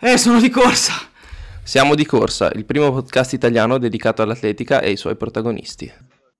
[0.00, 0.92] Eh, sono di corsa.
[1.64, 5.90] Siamo di corsa, il primo podcast italiano dedicato all'atletica e ai suoi protagonisti.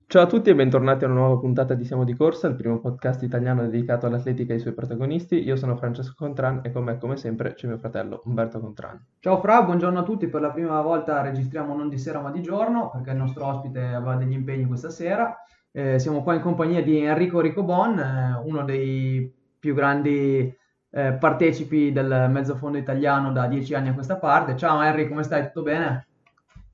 [0.07, 2.79] Ciao a tutti e bentornati a una nuova puntata di Siamo di Corsa, il primo
[2.79, 5.43] podcast italiano dedicato all'atletica e ai suoi protagonisti.
[5.43, 8.97] Io sono Francesco Contran e con me, come sempre, c'è mio fratello Umberto Contran.
[9.19, 10.29] Ciao Fra, buongiorno a tutti.
[10.29, 13.81] Per la prima volta registriamo non di sera ma di giorno perché il nostro ospite
[13.81, 15.35] aveva degli impegni questa sera.
[15.69, 20.55] Eh, siamo qua in compagnia di Enrico Ricobon, eh, uno dei più grandi
[20.91, 24.55] eh, partecipi del mezzofondo italiano da dieci anni a questa parte.
[24.55, 25.45] Ciao Henry, come stai?
[25.45, 26.07] Tutto bene?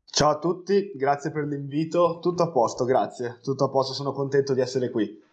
[0.06, 2.20] Ciao a tutti, grazie per l'invito.
[2.22, 3.39] Tutto a posto, grazie.
[3.44, 5.23] Tutto a posto, sono contento di essere qui.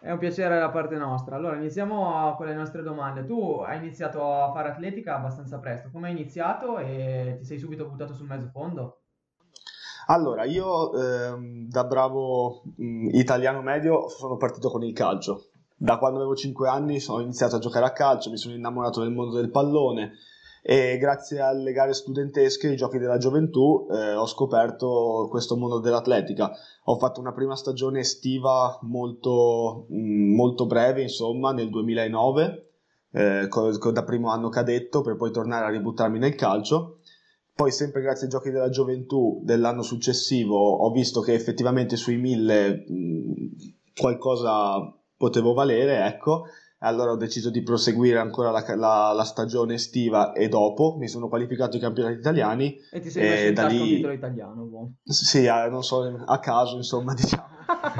[0.00, 1.34] È un piacere da parte nostra.
[1.34, 3.24] Allora, iniziamo con le nostre domande.
[3.24, 5.88] Tu hai iniziato a fare atletica abbastanza presto.
[5.90, 9.00] Come hai iniziato e ti sei subito buttato sul mezzofondo?
[10.06, 16.18] Allora, io ehm, da bravo mh, italiano medio sono partito con il calcio da quando
[16.18, 19.50] avevo 5 anni ho iniziato a giocare a calcio, mi sono innamorato del mondo del
[19.50, 20.12] pallone
[20.60, 26.50] e grazie alle gare studentesche, ai giochi della gioventù, eh, ho scoperto questo mondo dell'atletica.
[26.84, 32.70] Ho fatto una prima stagione estiva molto, mm, molto breve, insomma, nel 2009,
[33.12, 36.98] eh, da primo anno cadetto, per poi tornare a ributtarmi nel calcio.
[37.54, 42.84] Poi, sempre grazie ai giochi della gioventù dell'anno successivo, ho visto che effettivamente sui 1000
[42.86, 43.46] mh, mm,
[43.94, 46.44] qualcosa potevo valere, ecco.
[46.80, 51.28] Allora ho deciso di proseguire ancora la, la, la, stagione estiva e dopo mi sono
[51.28, 52.76] qualificato ai campionati italiani.
[52.92, 53.80] E ti sei in tasca lì...
[53.80, 54.62] un titolo italiano?
[54.62, 54.92] Boh.
[55.02, 57.56] Sì, non so, a caso insomma diciamo.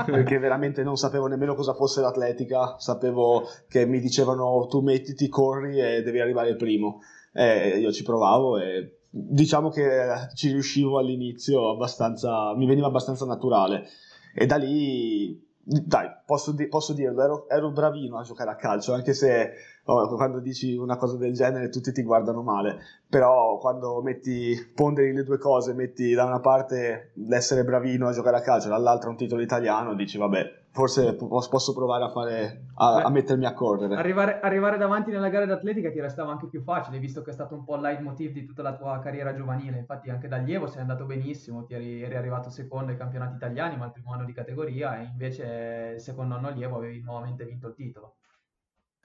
[0.06, 5.80] perché veramente non sapevo nemmeno cosa fosse l'atletica, sapevo che mi dicevano tu mettiti, corri
[5.80, 7.00] e devi arrivare primo.
[7.32, 13.88] E io ci provavo e diciamo che ci riuscivo all'inizio abbastanza, mi veniva abbastanza naturale.
[14.32, 18.94] E da lì dai, posso, di- posso dirlo, ero, ero, bravino a giocare a calcio,
[18.94, 19.52] anche se
[19.84, 25.12] oh, quando dici una cosa del genere tutti ti guardano male, però quando metti, ponderi
[25.12, 29.16] le due cose, metti da una parte l'essere bravino a giocare a calcio, dall'altra un
[29.16, 33.96] titolo italiano, dici vabbè, forse posso provare a, fare, a, a mettermi a correre.
[33.96, 37.54] Arrivare, arrivare, davanti nella gara d'atletica ti restava anche più facile, visto che è stato
[37.54, 39.78] un po' il leitmotiv di tutta la tua carriera giovanile.
[39.78, 43.76] Infatti, anche da allievo sei andato benissimo, ti eri, eri, arrivato secondo ai campionati italiani,
[43.76, 47.68] ma il primo anno di categoria, e invece il secondo anno allievo avevi nuovamente vinto
[47.68, 48.16] il titolo.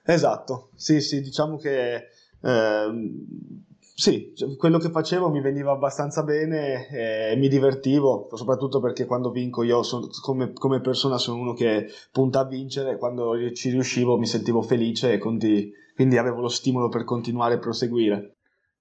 [0.04, 2.08] Esatto, sì, sì, diciamo che.
[2.40, 3.12] Eh,
[3.96, 9.30] sì, cioè, quello che facevo mi veniva abbastanza bene e mi divertivo, soprattutto perché quando
[9.30, 14.18] vinco io sono, come, come, persona sono uno che punta a vincere, quando ci riuscivo
[14.18, 18.38] mi sentivo felice e quindi, quindi avevo lo stimolo per continuare e proseguire.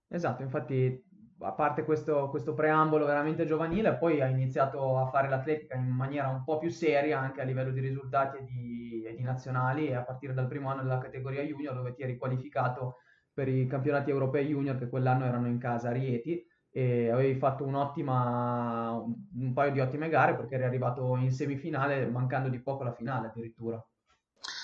[0.08, 1.00] Esatto, infatti
[1.42, 6.30] a parte questo, questo, preambolo veramente giovanile, poi hai iniziato a fare l'atletica in maniera
[6.30, 10.02] un po' più seria anche a livello di risultati e di, e di nazionali a
[10.02, 12.96] partire dal primo anno della categoria junior dove ti eri qualificato
[13.34, 17.66] per i campionati europei junior che quell'anno erano in casa a Rieti e avevi fatto
[17.66, 23.28] un paio di ottime gare perché eri arrivato in semifinale mancando di poco la finale
[23.28, 23.84] addirittura.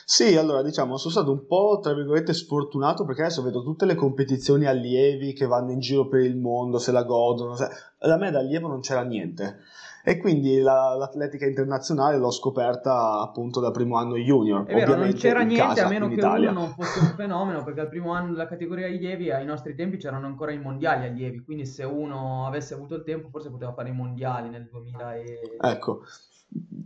[0.06, 3.94] Sì, allora diciamo, sono stato un po' tra virgolette sfortunato perché adesso vedo tutte le
[3.94, 7.56] competizioni allievi che vanno in giro per il mondo, se la godono.
[7.56, 7.68] Se...
[8.00, 9.60] Da me da allievo non c'era niente
[10.04, 14.66] e quindi la, l'atletica internazionale l'ho scoperta appunto dal primo anno junior.
[14.66, 16.52] È vero, non c'era niente casa, a meno che Italia.
[16.52, 19.98] uno non fosse un fenomeno, perché al primo anno della categoria allievi ai nostri tempi
[19.98, 23.90] c'erano ancora i mondiali allievi, quindi se uno avesse avuto il tempo forse poteva fare
[23.90, 25.40] i mondiali nel 2000 e...
[25.62, 26.02] Ecco.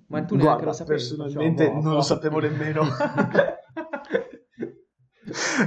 [0.07, 0.99] Ma tu neanche Guarda, lo sapevi?
[0.99, 2.83] Personalmente boh, non lo sapevo nemmeno.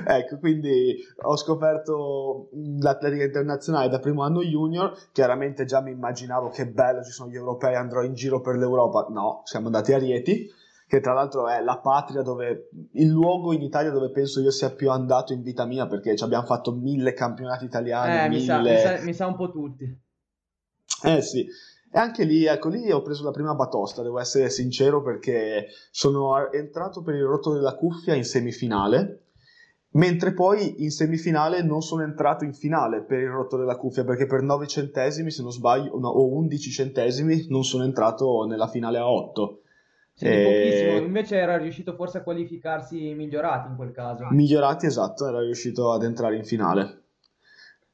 [0.06, 2.48] ecco, quindi ho scoperto
[2.80, 7.36] l'atletica internazionale da primo anno junior, chiaramente già mi immaginavo che bello, ci sono gli
[7.36, 10.50] europei, andrò in giro per l'Europa, no, siamo andati a Rieti,
[10.86, 14.70] che tra l'altro è la patria dove, il luogo in Italia dove penso io sia
[14.70, 18.38] più andato in vita mia, perché ci abbiamo fatto mille campionati italiani, eh, mille...
[18.38, 20.04] mi, sa, mi, sa, mi sa un po' tutti.
[21.02, 21.46] Eh sì,
[21.92, 26.50] e anche lì, ecco, lì ho preso la prima batosta, devo essere sincero, perché sono
[26.52, 29.25] entrato per il rotto della cuffia in semifinale
[29.96, 34.26] mentre poi in semifinale non sono entrato in finale per il rotto della cuffia perché
[34.26, 38.98] per 9 centesimi se non sbaglio no, o 11 centesimi non sono entrato nella finale
[38.98, 39.60] a 8
[40.16, 40.42] sì, e...
[40.44, 44.26] pochissimo, invece era riuscito forse a qualificarsi migliorati in quel caso.
[44.30, 47.02] Migliorati, esatto, era riuscito ad entrare in finale.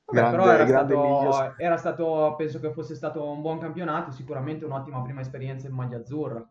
[0.05, 5.02] Vabbè, però era stato, era stato, penso che fosse stato un buon campionato, sicuramente un'ottima
[5.02, 6.46] prima esperienza in maglia azzurra.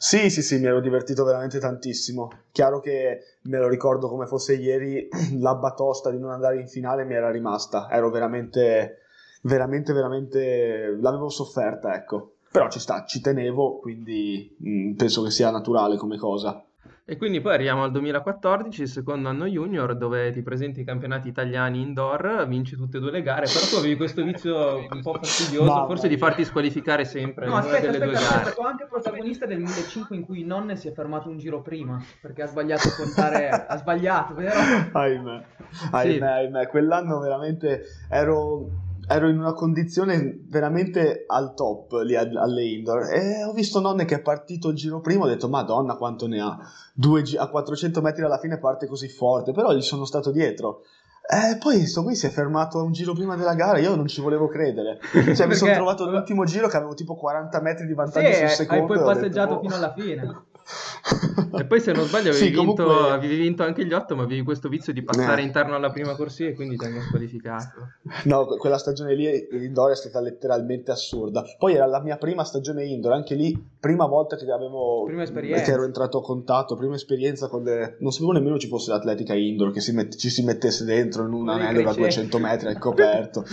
[0.00, 2.30] Sì, sì, sì, mi ero divertito veramente tantissimo.
[2.52, 5.08] Chiaro che me lo ricordo come fosse ieri,
[5.40, 7.88] la batosta di non andare in finale mi era rimasta.
[7.90, 9.00] Ero veramente,
[9.42, 10.96] veramente, veramente...
[11.00, 12.34] l'avevo sofferta, ecco.
[12.48, 16.64] Però ci sta, ci tenevo, quindi mh, mm, penso che sia naturale come cosa.
[17.10, 21.26] E quindi poi arriviamo al 2014, il secondo anno junior, dove ti presenti i campionati
[21.26, 25.14] italiani indoor, vinci tutte e due le gare, però tu avevi questo vizio un po'
[25.14, 28.42] fastidioso, no, forse di farti squalificare sempre no, in aspetta, una delle aspetta, due gare.
[28.42, 31.98] È stato anche protagonista del 1005 in cui Nonne si è fermato un giro prima,
[32.20, 34.52] perché ha sbagliato a contare, ha sbagliato, vero?
[34.92, 35.44] Ahimè,
[35.90, 36.22] ahimè, sì.
[36.22, 43.42] ahimè, quell'anno veramente ero ero in una condizione veramente al top lì alle indoor e
[43.44, 46.58] ho visto Nonne che è partito il giro prima ho detto madonna quanto ne ha.
[46.92, 50.82] Due, a 400 metri alla fine parte così forte però gli sono stato dietro.
[51.30, 54.20] E poi sto qui si è fermato un giro prima della gara io non ci
[54.20, 54.98] volevo credere.
[55.34, 58.48] Cioè mi sono trovato all'ultimo giro che avevo tipo 40 metri di vantaggio sì, sul
[58.48, 59.62] secondo hai poi passeggiato detto, oh.
[59.62, 60.42] fino alla fine
[61.58, 63.10] e poi se non sbaglio avevi, sì, vinto, comunque...
[63.10, 65.44] avevi vinto anche gli otto, ma avevi questo vizio di passare eh.
[65.44, 67.92] interno alla prima corsia e quindi ti hanno squalificato.
[68.24, 71.44] No, quella stagione lì indoor è stata letteralmente assurda.
[71.58, 75.84] Poi era la mia prima stagione indoor, anche lì prima volta che avevo che ero
[75.84, 77.96] entrato a contatto, prima esperienza con le...
[78.00, 80.16] non sapevo nemmeno ci fosse l'atletica indoor che si met...
[80.16, 83.44] ci si mettesse dentro in un anello da 200 metri al coperto.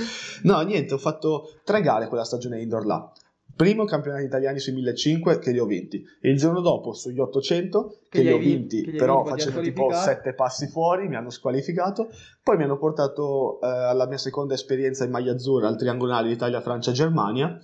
[0.44, 3.12] No, niente, ho fatto tre gare quella stagione indoor là.
[3.56, 6.06] Primo campionati italiani sui 1500 che li ho vinti.
[6.20, 9.90] E il giorno dopo sugli 800 che, che li ho vinti, vinti però facendo tipo
[9.94, 12.10] sette passi fuori, mi hanno squalificato.
[12.44, 16.60] Poi mi hanno portato eh, alla mia seconda esperienza in maglia azzurra al triangolare Italia,
[16.62, 17.58] Francia, Germania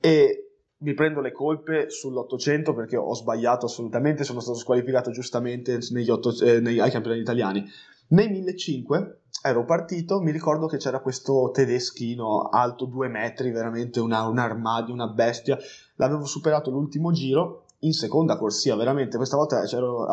[0.00, 0.48] e
[0.82, 6.44] mi prendo le colpe sull'800 perché ho sbagliato assolutamente, sono stato squalificato giustamente negli 8,
[6.44, 7.64] eh, nei, ai campionati italiani.
[8.08, 14.26] Nei 1500 ero partito, mi ricordo che c'era questo tedeschino alto due metri, veramente una,
[14.26, 15.58] un armadio, una bestia.
[15.96, 19.16] L'avevo superato l'ultimo giro in seconda corsia, veramente.
[19.16, 19.60] Questa volta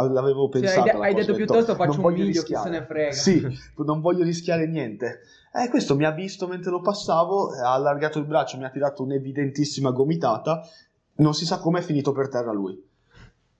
[0.09, 0.87] l'avevo pensato.
[0.87, 3.11] Cioè, hai, hai detto piuttosto faccio un video, chi se ne frega.
[3.11, 3.45] Sì,
[3.77, 5.19] non voglio rischiare niente.
[5.53, 8.71] E eh, questo mi ha visto mentre lo passavo, ha allargato il braccio, mi ha
[8.71, 10.61] tirato un'evidentissima gomitata.
[11.17, 12.83] Non si sa come è finito per terra lui.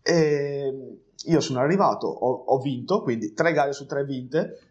[0.02, 4.69] E io sono arrivato, ho, ho vinto, quindi tre gare su tre vinte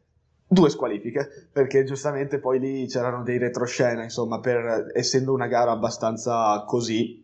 [0.48, 6.64] due squalifiche, perché giustamente poi lì c'erano dei retroscena, insomma, per, essendo una gara abbastanza
[6.66, 7.22] così,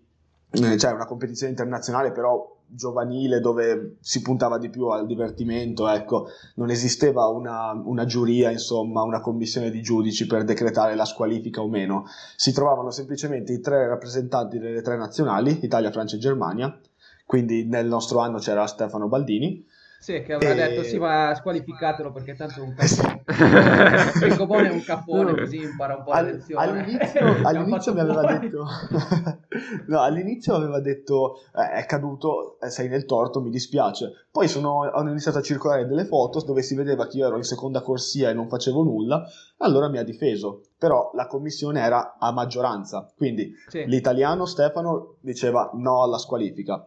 [0.50, 6.28] eh, cioè una competizione internazionale però giovanile dove si puntava di più al divertimento, ecco,
[6.56, 11.68] non esisteva una, una giuria, insomma, una commissione di giudici per decretare la squalifica o
[11.68, 12.04] meno,
[12.36, 16.78] si trovavano semplicemente i tre rappresentanti delle tre nazionali, Italia, Francia e Germania,
[17.24, 19.64] quindi nel nostro anno c'era Stefano Baldini,
[20.04, 20.54] sì, che avrà e...
[20.54, 24.26] detto sì, ma squalificatelo perché tanto è un cappone.
[24.26, 26.62] il copone è un cappone, no, così impara un po' All, lezione.
[26.62, 28.66] All'inizio, all'inizio mi aveva detto...
[29.88, 34.26] no, all'inizio aveva detto eh, è caduto, eh, sei nel torto, mi dispiace.
[34.30, 37.44] Poi sono, hanno iniziato a circolare delle foto dove si vedeva che io ero in
[37.44, 39.24] seconda corsia e non facevo nulla,
[39.60, 40.64] allora mi ha difeso.
[40.76, 43.86] Però la commissione era a maggioranza, quindi sì.
[43.86, 46.86] l'italiano Stefano diceva no alla squalifica.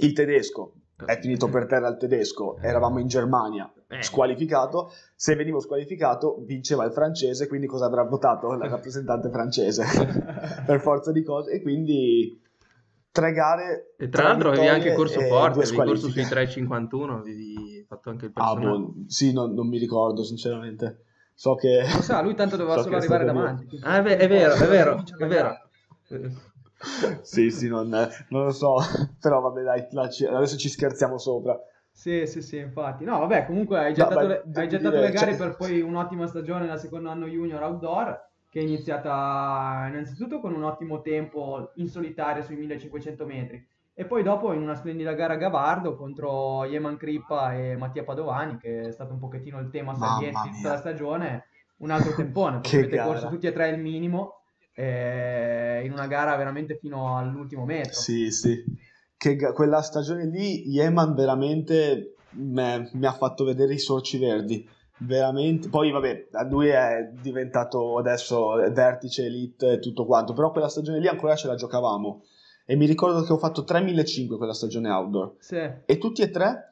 [0.00, 4.02] Il tedesco è finito per terra il tedesco, eravamo in Germania, eh.
[4.02, 9.84] squalificato, se venivo squalificato vinceva il francese, quindi cosa avrà votato la rappresentante francese?
[10.66, 11.52] Per forza di cose.
[11.52, 12.40] E quindi
[13.10, 18.08] tre gare e tra l'altro avevi anche corso forte, avevi corso sui 3.51 avevi fatto
[18.08, 21.04] anche il personale ah, boh, sì, no, non mi ricordo sinceramente.
[21.34, 23.80] So che lo sa, lui tanto doveva so solo arrivare davanti.
[23.82, 25.56] ah, è, è vero, è vero, è vero
[27.22, 28.76] sì, sì, non, non, lo so,
[29.20, 29.86] però vabbè dai,
[30.28, 31.58] adesso ci scherziamo sopra.
[31.90, 33.04] Sì, sì, sì, infatti.
[33.04, 35.36] No, vabbè, comunque hai gettato, no, le, hai gettato dire, le, gare cioè...
[35.36, 40.64] per poi un'ottima stagione nel secondo anno junior outdoor, che è iniziata innanzitutto con un
[40.64, 43.66] ottimo tempo in solitaria sui 1500 metri.
[43.94, 48.56] E poi dopo in una splendida gara a Gavardo contro Yeman Crippa e Mattia Padovani,
[48.56, 51.44] che è stato un pochettino il tema saliente di tutta la stagione,
[51.78, 53.08] un altro tempone, perché avete gara.
[53.08, 54.41] corso tutti e tre il minimo
[54.74, 57.92] eh, in una gara veramente fino all'ultimo metro.
[57.92, 58.64] Sì, sì.
[59.16, 64.68] Che quella stagione lì, Yeman veramente me, mi ha fatto vedere i sorci verdi.
[64.98, 65.68] Veramente.
[65.68, 70.32] Poi, vabbè, lui è diventato adesso vertice, elite e tutto quanto.
[70.32, 72.22] Però quella stagione lì ancora ce la giocavamo.
[72.64, 75.34] E mi ricordo che ho fatto 3.500 quella stagione outdoor.
[75.38, 75.56] Sì.
[75.84, 76.68] E tutti e tre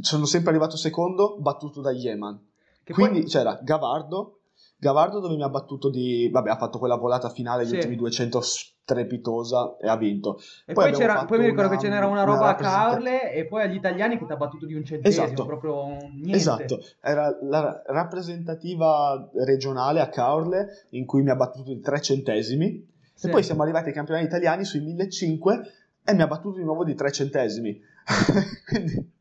[0.00, 2.46] sono sempre arrivato secondo, battuto da Yeman.
[2.82, 3.28] Che Quindi poi...
[3.28, 4.37] c'era Gavardo,
[4.80, 6.28] Gavardo dove mi ha battuto di...
[6.30, 7.74] vabbè ha fatto quella volata finale gli sì.
[7.74, 10.38] ultimi 200 strepitosa e ha vinto.
[10.64, 13.32] E poi, poi, poi mi ricordo una, che ce n'era una roba una a Caorle
[13.32, 15.44] e poi agli italiani che ti ha battuto di un centesimo, esatto.
[15.44, 16.32] proprio niente.
[16.32, 22.86] Esatto, era la rappresentativa regionale a Caorle in cui mi ha battuto di tre centesimi
[23.14, 23.26] sì.
[23.26, 25.70] e poi siamo arrivati ai campionati italiani sui 1500
[26.04, 27.78] e mi ha battuto di nuovo di tre centesimi.
[28.64, 29.16] Quindi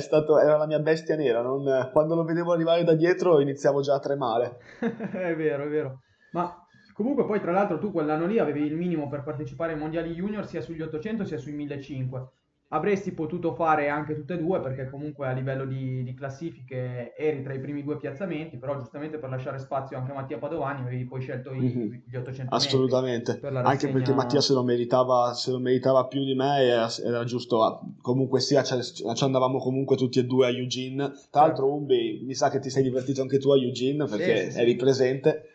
[0.00, 1.42] stato, era la mia bestia nera.
[1.42, 4.58] Non, quando lo vedevo arrivare da dietro iniziavo già a tremare.
[4.80, 6.00] è vero, è vero.
[6.32, 10.12] Ma comunque poi tra l'altro tu quell'anno lì avevi il minimo per partecipare ai mondiali
[10.12, 12.32] junior sia sugli 800 sia sui 1500
[12.74, 17.42] avresti potuto fare anche tutte e due perché comunque a livello di, di, classifiche eri
[17.42, 21.04] tra i primi due piazzamenti, però giustamente per lasciare spazio anche a Mattia Padovani avevi
[21.04, 21.92] poi scelto i, mm-hmm.
[22.04, 23.70] gli 800 Assolutamente, per rassegna...
[23.70, 27.94] anche perché Mattia se lo, meritava, se lo meritava più di me era, era giusto,
[28.00, 32.50] comunque sia ci andavamo comunque tutti e due a Eugene, tra l'altro Umbi mi sa
[32.50, 34.76] che ti sei divertito anche tu a Eugene perché sì, sì, eri sì.
[34.76, 35.48] presente.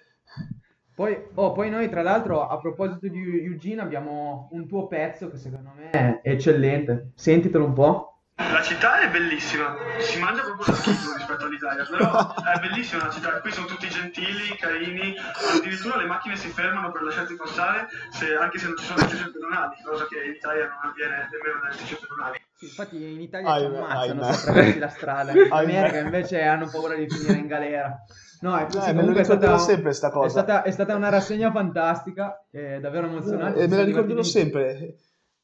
[1.00, 5.38] Poi, oh, poi, noi, tra l'altro, a proposito di Eugene, abbiamo un tuo pezzo che
[5.38, 7.12] secondo me è eccellente.
[7.16, 8.20] Sentitelo un po'.
[8.36, 13.12] La città è bellissima, si mangia proprio da schifo rispetto all'Italia, però è bellissima la
[13.12, 15.16] città, qui sono tutti gentili, carini,
[15.56, 19.06] addirittura le macchine si fermano per lasciarti passare se, anche se non ci sono le
[19.06, 22.42] strisce pedonali, cosa che in Italia non avviene nemmeno nelle strisce pedonali.
[22.56, 26.96] Sì, infatti in Italia ci ammazzano se attraversi la strada, in America invece hanno paura
[26.96, 28.04] di finire in galera.
[28.42, 30.28] No, è, eh, me lo ricorderò sempre sta cosa.
[30.28, 33.60] È stata, è stata una rassegna fantastica, è davvero emozionante.
[33.60, 34.96] E me la ricorderò sempre.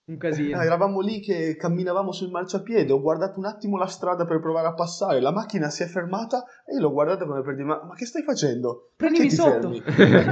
[0.06, 0.58] Un casino.
[0.58, 4.68] Ah, eravamo lì che camminavamo sul marciapiede, ho guardato un attimo la strada per provare
[4.68, 7.84] a passare, la macchina si è fermata e io l'ho guardata come per dire ma,
[7.84, 8.92] ma che stai facendo?
[8.96, 9.70] Prendimi sotto!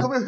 [0.00, 0.24] come...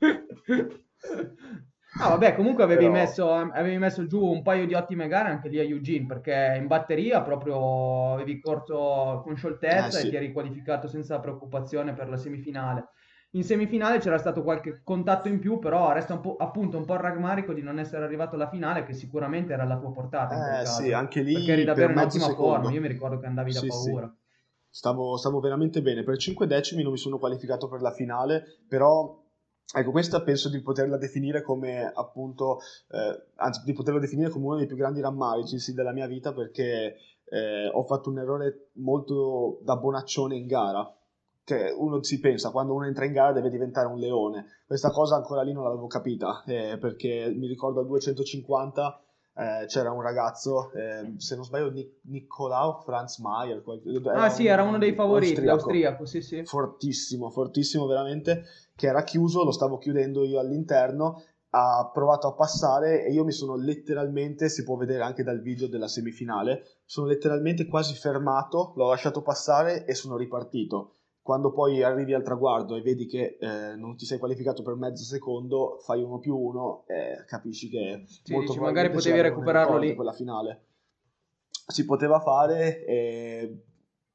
[1.96, 2.92] Ah, vabbè, comunque avevi, Però...
[2.92, 6.66] messo, avevi, messo, giù un paio di ottime gare anche lì a Eugene, perché in
[6.66, 10.06] batteria proprio avevi corso con scioltezza eh, sì.
[10.06, 12.88] e ti eri qualificato senza preoccupazione per la semifinale.
[13.34, 16.94] In semifinale c'era stato qualche contatto in più, però resta un po', appunto un po'
[16.94, 20.60] il rammarico di non essere arrivato alla finale, che sicuramente era alla tua portata.
[20.60, 21.34] Eh sì, anche lì.
[21.34, 22.70] Perché eri davvero in ottima forma.
[22.70, 24.06] Io mi ricordo che andavi da sì, paura.
[24.06, 24.22] Sì.
[24.70, 26.04] Stavo, stavo veramente bene.
[26.04, 29.23] Per 5 decimi non mi sono qualificato per la finale, però
[29.72, 34.56] Ecco, questa penso di poterla definire come appunto, eh, anzi di poterlo definire come uno
[34.56, 39.76] dei più grandi rammarici della mia vita perché eh, ho fatto un errore molto da
[39.76, 40.94] bonaccione in gara,
[41.42, 44.46] che uno si pensa quando uno entra in gara deve diventare un leone.
[44.66, 49.00] Questa cosa ancora lì non l'avevo capita eh, perché mi ricordo al 250
[49.36, 53.62] eh, c'era un ragazzo, eh, se non sbaglio, Nic- Nicolao Franz Mayer.
[54.12, 56.44] ah, sì, era uno dei favoriti, austriaco, l'austriaco, sì, sì.
[56.44, 58.44] Fortissimo, fortissimo veramente,
[58.76, 61.22] che era chiuso, lo stavo chiudendo io all'interno.
[61.50, 65.68] Ha provato a passare e io mi sono letteralmente, si può vedere anche dal video
[65.68, 72.12] della semifinale, sono letteralmente quasi fermato, l'ho lasciato passare e sono ripartito quando poi arrivi
[72.12, 76.18] al traguardo e vedi che eh, non ti sei qualificato per mezzo secondo, fai uno
[76.18, 79.94] più uno e capisci che sì, molto dici, magari potevi recuperarlo lì.
[79.94, 80.64] Quella finale.
[81.66, 83.62] Si poteva fare e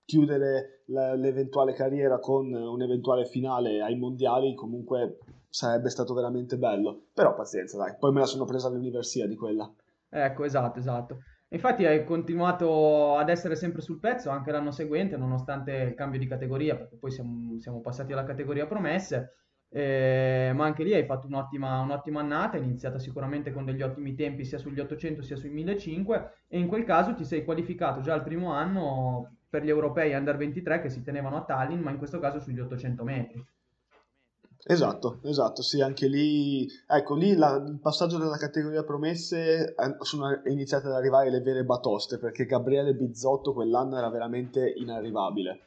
[0.06, 5.18] chiudere l'eventuale carriera con un'eventuale finale ai mondiali, comunque
[5.50, 7.06] sarebbe stato veramente bello.
[7.12, 7.96] Però pazienza, dai.
[7.98, 9.68] Poi me la sono presa all'università di quella.
[10.10, 11.18] Ecco, esatto, esatto.
[11.52, 16.28] Infatti hai continuato ad essere sempre sul pezzo anche l'anno seguente, nonostante il cambio di
[16.28, 19.34] categoria, perché poi siamo, siamo passati alla categoria promesse,
[19.70, 24.14] eh, ma anche lì hai fatto un'ottima, un'ottima annata, hai iniziato sicuramente con degli ottimi
[24.16, 28.14] tempi sia sugli 800 sia sui 1500 e in quel caso ti sei qualificato già
[28.14, 31.98] al primo anno per gli europei under 23 che si tenevano a Tallinn, ma in
[31.98, 33.44] questo caso sugli 800 metri.
[34.62, 40.42] Esatto, esatto, sì, anche lì, ecco, lì la, il passaggio della categoria promesse eh, sono
[40.46, 45.62] iniziate ad arrivare le vere batoste, perché Gabriele Bizzotto quell'anno era veramente inarrivabile,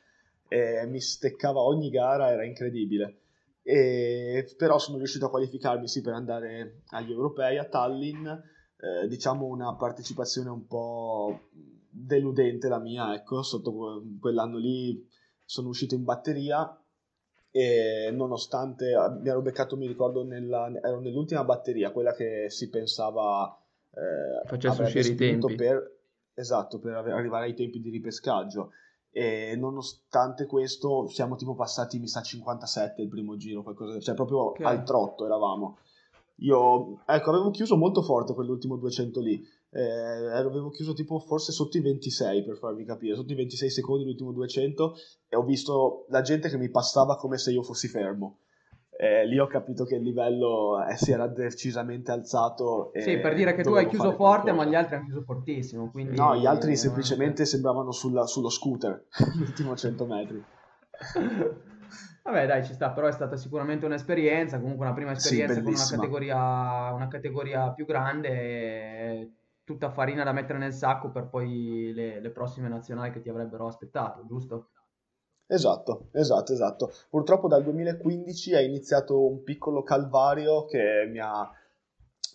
[0.46, 3.20] e mi steccava ogni gara, era incredibile,
[3.62, 9.46] e, però sono riuscito a qualificarmi, sì, per andare agli europei a Tallinn, eh, diciamo
[9.46, 11.49] una partecipazione un po'
[11.88, 15.08] deludente la mia, ecco, sotto quell'anno lì
[15.44, 16.76] sono uscito in batteria
[17.54, 23.54] e nonostante mi ero beccato, mi ricordo, nella, ero nell'ultima batteria, quella che si pensava
[23.90, 25.54] eh, facesse uscire i tempi.
[25.54, 25.99] Per,
[26.32, 28.71] esatto, per arrivare ai tempi di ripescaggio.
[29.11, 34.47] E nonostante questo siamo tipo passati, mi sa, 57 il primo giro, qualcosa, cioè proprio
[34.47, 34.64] okay.
[34.64, 35.76] al trotto eravamo.
[36.37, 41.78] Io, ecco, avevo chiuso molto forte quell'ultimo 200 lì, eh, avevo chiuso tipo forse sotto
[41.78, 44.94] i 26 per farvi capire, sotto i 26 secondi l'ultimo 200
[45.28, 48.38] e ho visto la gente che mi passava come se io fossi fermo.
[48.94, 52.92] Eh, lì ho capito che il livello eh, si era decisamente alzato.
[52.94, 54.52] sì, per dire che tu hai chiuso forte, qualcosa.
[54.52, 55.90] ma gli altri hanno chiuso fortissimo.
[55.90, 56.16] Quindi...
[56.16, 59.06] No, gli altri semplicemente sembravano sulla, sullo scooter
[59.38, 60.44] l'ultimo 100 metri.
[62.22, 65.72] Vabbè, dai, ci sta, però è stata sicuramente un'esperienza, comunque una prima esperienza sì, con
[65.72, 69.30] una categoria, una categoria, più grande,
[69.72, 73.66] tutta farina da mettere nel sacco per poi le, le prossime nazionali che ti avrebbero
[73.66, 74.68] aspettato, giusto?
[75.46, 76.92] Esatto, esatto, esatto.
[77.10, 81.50] Purtroppo dal 2015 è iniziato un piccolo calvario che mi ha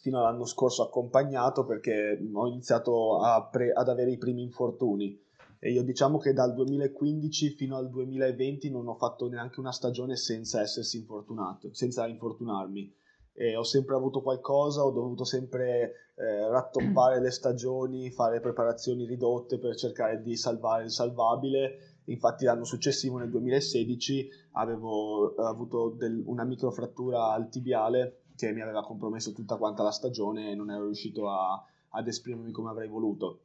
[0.02, 3.20] fino all'anno scorso accompagnato perché ho iniziato
[3.52, 5.20] pre- ad avere i primi infortuni
[5.60, 10.16] e io diciamo che dal 2015 fino al 2020 non ho fatto neanche una stagione
[10.16, 12.94] senza essersi infortunato, senza infortunarmi.
[13.40, 19.60] E ho sempre avuto qualcosa, ho dovuto sempre eh, rattoppare le stagioni, fare preparazioni ridotte
[19.60, 22.00] per cercare di salvare il salvabile.
[22.06, 28.84] Infatti l'anno successivo, nel 2016, avevo avuto del, una microfrattura al tibiale che mi aveva
[28.84, 33.42] compromesso tutta quanta la stagione e non ero riuscito a, ad esprimermi come avrei voluto.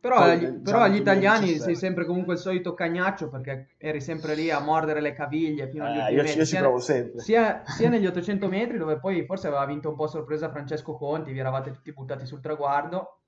[0.00, 4.34] Però, Poi, agli, però agli italiani sei sempre comunque il solito cagnaccio perché eri sempre
[4.34, 6.38] lì a mordere le caviglie fino agli eh, io, metri.
[6.38, 7.20] Io ci provo sempre.
[7.20, 11.32] Sia, sia negli 800 metri dove poi forse aveva vinto un po' sorpresa Francesco Conti,
[11.32, 13.19] vi eravate tutti buttati sul traguardo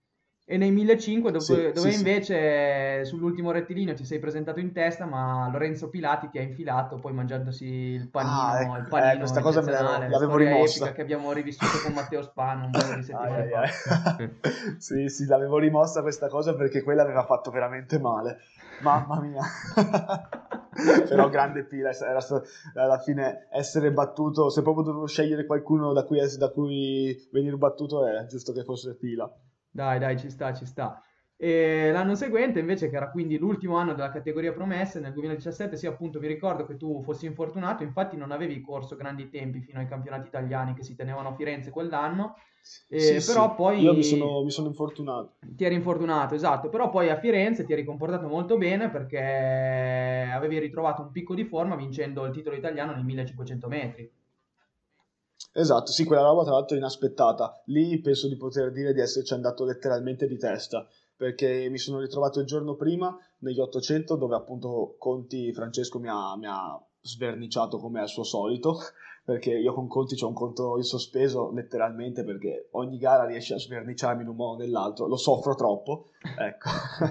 [0.44, 3.10] e nei 1500 dove, sì, dove sì, invece sì.
[3.10, 7.64] sull'ultimo rettilineo ti sei presentato in testa ma Lorenzo Pilati ti ha infilato poi mangiandosi
[7.64, 10.90] il panino, ah, ecco, il panino eh, questa cosa me l'avevo rimossa.
[10.90, 14.16] che abbiamo rivissuto con Matteo Spano un paio di settimane fa.
[14.78, 18.38] sì sì l'avevo rimossa questa cosa perché quella aveva fatto veramente male.
[18.80, 19.42] Mamma mia.
[21.08, 26.04] Però grande Pila era stato, alla fine essere battuto se proprio dovevo scegliere qualcuno da
[26.04, 29.30] cui, da cui venire battuto è giusto che fosse Pila
[29.72, 31.02] dai, dai, ci sta, ci sta.
[31.36, 35.88] E l'anno seguente, invece, che era quindi l'ultimo anno della categoria promesse, nel 2017, sì,
[35.88, 39.88] appunto, mi ricordo che tu fossi infortunato, infatti non avevi corso grandi tempi fino ai
[39.88, 42.36] campionati italiani che si tenevano a Firenze quell'anno.
[42.88, 43.54] Eh, sì, però sì.
[43.56, 45.38] poi io mi sono, mi sono, infortunato.
[45.40, 46.68] Ti eri infortunato, esatto.
[46.68, 51.44] Però poi a Firenze ti eri comportato molto bene perché avevi ritrovato un picco di
[51.44, 54.08] forma vincendo il titolo italiano nei 1500 metri.
[55.54, 57.62] Esatto, sì, quella roba tra l'altro è inaspettata.
[57.66, 62.40] Lì penso di poter dire di esserci andato letteralmente di testa, perché mi sono ritrovato
[62.40, 68.00] il giorno prima negli 800 dove appunto Conti Francesco mi ha, mi ha sverniciato come
[68.00, 68.78] al suo solito,
[69.24, 73.58] perché io con Conti c'ho un conto in sospeso letteralmente perché ogni gara riesce a
[73.58, 76.06] sverniciarmi in un modo o nell'altro, lo soffro troppo,
[76.38, 76.70] ecco.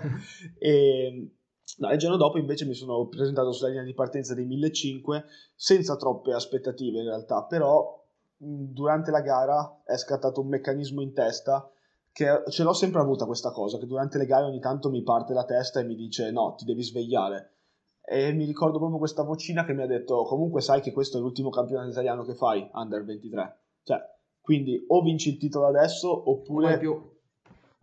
[0.58, 1.32] e
[1.78, 5.26] No, il giorno dopo invece mi sono presentato sulla linea di partenza dei 1500
[5.56, 8.01] senza troppe aspettative in realtà, però
[8.44, 11.70] durante la gara è scattato un meccanismo in testa
[12.12, 15.34] che ce l'ho sempre avuta questa cosa, che durante le gare ogni tanto mi parte
[15.34, 17.58] la testa e mi dice no, ti devi svegliare.
[18.04, 21.22] E mi ricordo proprio questa vocina che mi ha detto comunque sai che questo è
[21.22, 23.60] l'ultimo campionato italiano che fai, Under 23.
[23.84, 24.00] Cioè,
[24.42, 26.66] quindi o vinci il titolo adesso oppure...
[26.68, 27.10] Mai più.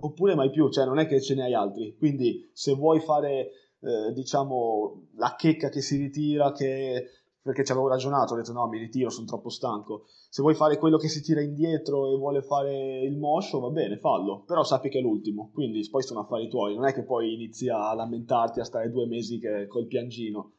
[0.00, 1.96] Oppure mai più, cioè non è che ce ne hai altri.
[1.96, 7.88] Quindi se vuoi fare, eh, diciamo, la checca che si ritira, che perché ci avevo
[7.88, 10.04] ragionato, ho detto no, mi ritiro, sono troppo stanco.
[10.28, 13.98] Se vuoi fare quello che si tira indietro e vuole fare il moscio, va bene,
[13.98, 17.34] fallo, però sappi che è l'ultimo, quindi poi sono affari tuoi, non è che poi
[17.34, 20.52] inizi a lamentarti, a stare due mesi che, col piangino.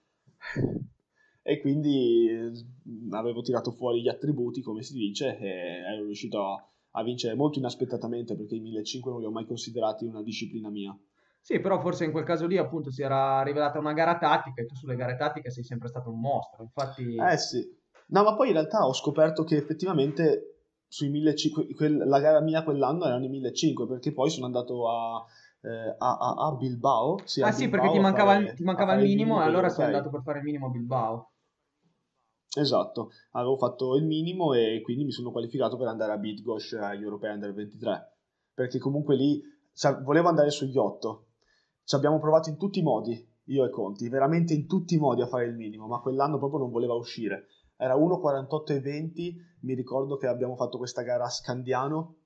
[1.41, 5.47] E quindi mm, avevo tirato fuori gli attributi, come si dice, e
[5.93, 10.05] ero riuscito a, a vincere molto inaspettatamente perché i 1500 non li ho mai considerati
[10.05, 10.95] una disciplina mia.
[11.49, 14.67] Sì, però forse in quel caso lì appunto si era rivelata una gara tattica e
[14.67, 17.15] tu sulle gare tattiche sei sempre stato un mostro, infatti...
[17.15, 17.67] Eh sì,
[18.09, 23.05] no ma poi in realtà ho scoperto che effettivamente sui 1500, la gara mia quell'anno
[23.05, 25.25] erano i 1500 perché poi sono andato a,
[25.61, 27.17] eh, a, a, a Bilbao.
[27.23, 29.85] Sì, ah sì, perché ti mancava, fare, ti mancava il minimo, minimo e allora sei
[29.85, 31.31] andato per fare il minimo a Bilbao.
[32.55, 37.01] Esatto, avevo fatto il minimo e quindi mi sono qualificato per andare a Bitgosh agli
[37.01, 38.17] Europei Under 23
[38.53, 39.41] perché comunque lì
[39.73, 41.23] cioè, volevo andare sugli 8
[41.89, 45.23] ci abbiamo provato in tutti i modi, io e Conti, veramente in tutti i modi
[45.23, 47.47] a fare il minimo, ma quell'anno proprio non voleva uscire.
[47.77, 52.17] Era 1,48 e 20, mi ricordo che abbiamo fatto questa gara a Scandiano,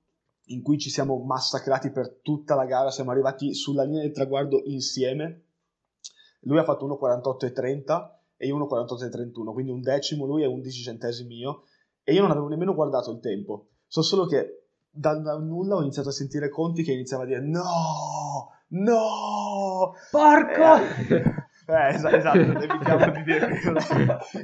[0.48, 4.64] in cui ci siamo massacrati per tutta la gara, siamo arrivati sulla linea del traguardo
[4.66, 5.46] insieme.
[6.42, 10.46] Lui ha fatto 1,48 e 30 io 1,48 e 31, quindi un decimo lui e
[10.46, 11.64] 11 centesimi io,
[12.04, 13.70] e io non avevo nemmeno guardato il tempo.
[13.88, 17.40] So solo che dal, dal nulla ho iniziato a sentire Conti che iniziava a dire
[17.40, 17.64] no,
[18.74, 19.94] no!
[20.12, 20.76] Porco!
[21.66, 23.60] Eh, eh esatto, esatto evitiamo di dire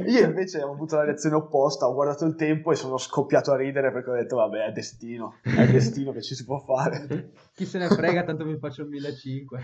[0.08, 3.58] Io invece ho avuto la reazione opposta, ho guardato il tempo e sono scoppiato a
[3.58, 7.32] ridere perché ho detto vabbè è destino, è destino che ci si può fare.
[7.54, 9.56] Chi se ne frega, tanto mi faccio il 1500.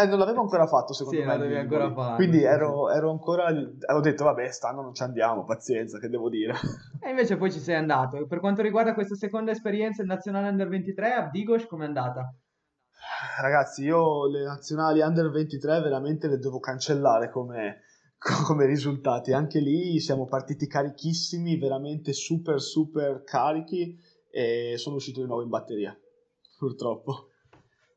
[0.00, 1.46] eh, non l'avevo ancora fatto secondo sì, me.
[1.46, 2.14] Sì, ancora fare.
[2.16, 6.54] Quindi ero, ero ancora, ho detto vabbè stanno non ci andiamo, pazienza, che devo dire.
[7.00, 8.26] E invece poi ci sei andato.
[8.26, 12.34] Per quanto riguarda questa seconda esperienza in Nazionale Under 23, a Digos com'è andata?
[13.40, 17.82] Ragazzi, io le nazionali under 23 veramente le devo cancellare come,
[18.46, 19.32] come risultati.
[19.32, 23.98] Anche lì siamo partiti carichissimi, veramente super super carichi
[24.30, 25.98] e sono uscito di nuovo in batteria,
[26.58, 27.28] purtroppo.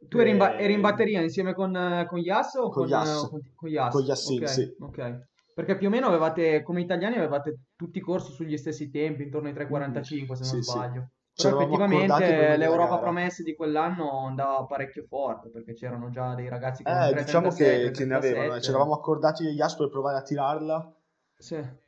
[0.08, 3.28] Tu eri in, ba- eri in batteria insieme con, con Yas o con, con Yas?
[3.30, 4.76] Con, con Yas, con Yassin, okay, sì.
[4.80, 5.28] Ok.
[5.56, 9.54] Perché più o meno avevate, come italiani, avevate tutti corsi sugli stessi tempi, intorno ai
[9.54, 11.02] 3.45 se non sì, sbaglio.
[11.02, 11.25] Sì.
[11.36, 16.90] Però effettivamente l'Europa promesse di quell'anno andava parecchio forte perché c'erano già dei ragazzi che
[16.90, 20.18] eh, diciamo 36, che, che ne avevano, ci eravamo accordati io e Yas per provare
[20.18, 20.94] a tirarla.
[21.38, 21.84] Sì.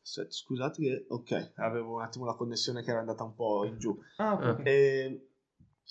[0.00, 3.94] Scusate che, ok, avevo un attimo la connessione che era andata un po' in giù.
[4.16, 4.60] Ah, ok.
[4.64, 5.28] E,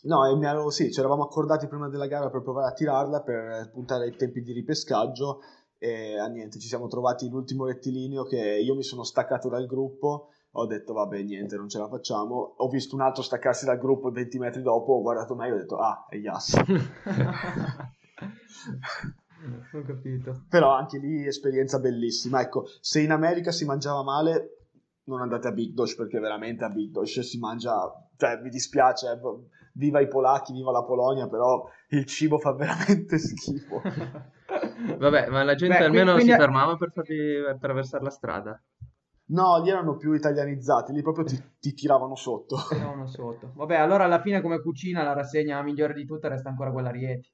[0.03, 3.21] no, e mi ero, sì, ci eravamo accordati prima della gara per provare a tirarla,
[3.21, 5.41] per puntare ai tempi di ripescaggio
[5.85, 10.29] e a niente, ci siamo trovati l'ultimo rettilineo che io mi sono staccato dal gruppo,
[10.53, 14.09] ho detto vabbè niente, non ce la facciamo, ho visto un altro staccarsi dal gruppo
[14.09, 16.55] 20 metri dopo, ho guardato me e ho detto ah, è Yas.
[19.73, 20.45] Ho capito.
[20.49, 22.41] Però anche lì esperienza bellissima.
[22.41, 24.69] Ecco, se in America si mangiava male,
[25.03, 29.11] non andate a Big Dosh perché veramente a Big Dosh si mangia, cioè mi dispiace,
[29.11, 29.19] eh,
[29.73, 33.81] viva i polacchi, viva la Polonia, però il cibo fa veramente schifo.
[34.97, 36.31] Vabbè, ma la gente Beh, almeno quindi...
[36.31, 38.63] si fermava per farvi attraversare la strada.
[39.27, 42.57] No, lì erano più italianizzati, lì proprio ti, ti tiravano sotto.
[42.69, 43.53] Tiravano sotto.
[43.55, 47.31] Vabbè, allora alla fine come cucina la rassegna migliore di tutte resta ancora quella Rieti.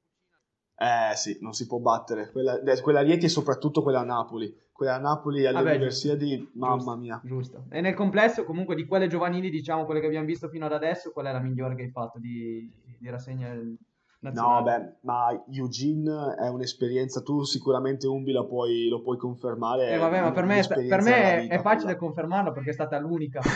[0.78, 2.32] Eh sì, non si può battere.
[2.32, 4.52] Quella, eh, quella Rieti e soprattutto quella a Napoli.
[4.72, 7.22] Quella a Napoli alle Vabbè, Universiadi, mamma giusto, mia.
[7.24, 7.66] Giusto.
[7.70, 11.12] E nel complesso, comunque, di quelle giovanili, diciamo, quelle che abbiamo visto fino ad adesso,
[11.12, 13.54] qual è la migliore che hai fatto di, di rassegna
[14.22, 14.60] nazionale?
[14.60, 19.92] No, beh, ma Eugene è un'esperienza, tu sicuramente Umbi la puoi, lo puoi confermare.
[19.92, 21.98] Eh, vabbè, ma per me, per me è facile quella.
[21.98, 23.42] confermarlo perché è stata l'unica.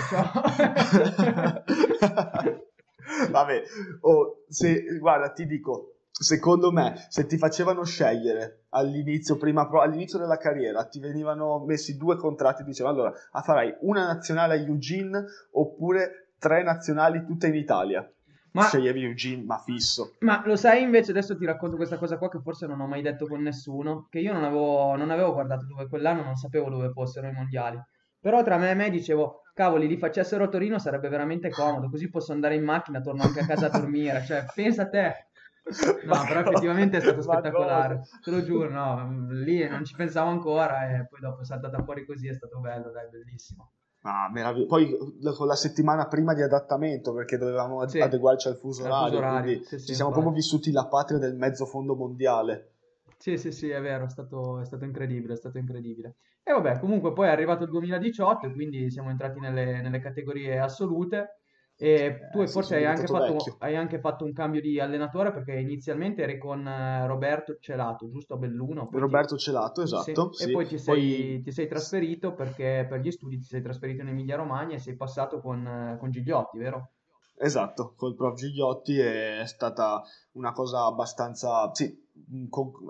[3.31, 3.63] vabbè,
[4.01, 10.37] oh, se, guarda, ti dico, secondo me, se ti facevano scegliere all'inizio, prima, all'inizio della
[10.37, 16.63] carriera, ti venivano messi due contratti, dicevano allora, farai una nazionale a Eugene oppure tre
[16.63, 18.09] nazionali tutte in Italia.
[18.55, 20.15] Ma, Sceglievi Eugene, ma fisso.
[20.19, 23.01] Ma lo sai invece, adesso ti racconto questa cosa qua che forse non ho mai
[23.01, 26.89] detto con nessuno, che io non avevo, non avevo guardato dove quell'anno, non sapevo dove
[26.91, 27.77] fossero i mondiali.
[28.17, 32.09] Però tra me e me dicevo, cavoli, li facessero a Torino sarebbe veramente comodo, così
[32.09, 34.23] posso andare in macchina, torno anche a casa a dormire.
[34.23, 35.27] Cioè, pensa a te.
[36.05, 40.87] No, però effettivamente è stato spettacolare, te lo giuro, no, lì non ci pensavo ancora
[40.87, 43.71] e poi dopo è saltata fuori così, è stato bello, dai, bellissimo.
[44.07, 44.67] Ah, meraviglia.
[44.67, 44.95] Poi
[45.35, 47.99] con la settimana prima di adattamento, perché dovevamo sì.
[47.99, 49.63] adeguarci al fuso orario, orario.
[49.63, 52.73] Sì, sì, ci siamo proprio vissuti la patria del mezzo fondo mondiale.
[53.17, 56.17] Sì, sì, sì, è vero, è stato, è stato incredibile, è stato incredibile.
[56.43, 61.39] E vabbè, comunque poi è arrivato il 2018, quindi siamo entrati nelle, nelle categorie assolute
[61.77, 65.53] e tu eh, forse hai anche, fatto, hai anche, fatto, un cambio di allenatore perché
[65.59, 68.87] inizialmente eri con eh, Roberto Celato, giusto a Belluno?
[68.93, 69.41] Roberto ti...
[69.41, 70.31] Celato, esatto.
[70.31, 70.43] Sì.
[70.43, 70.49] Sì.
[70.49, 74.03] E poi, ti sei, poi ti sei, trasferito perché per gli studi ti sei trasferito
[74.03, 76.91] in Emilia Romagna e sei passato con, eh, con Gigliotti, vero?
[77.37, 80.01] Esatto, col prof Gigliotti è stata
[80.33, 81.93] una cosa abbastanza sì,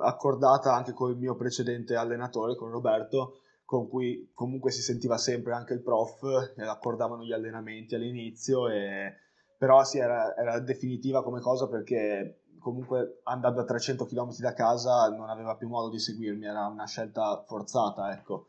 [0.03, 5.53] accordata anche con il mio precedente allenatore, con Roberto con cui comunque si sentiva sempre
[5.53, 9.13] anche il prof, e accordavano gli allenamenti all'inizio, e...
[9.57, 15.09] però sì, era, era definitiva come cosa perché comunque andando a 300 km da casa
[15.09, 18.47] non aveva più modo di seguirmi, era una scelta forzata, ecco.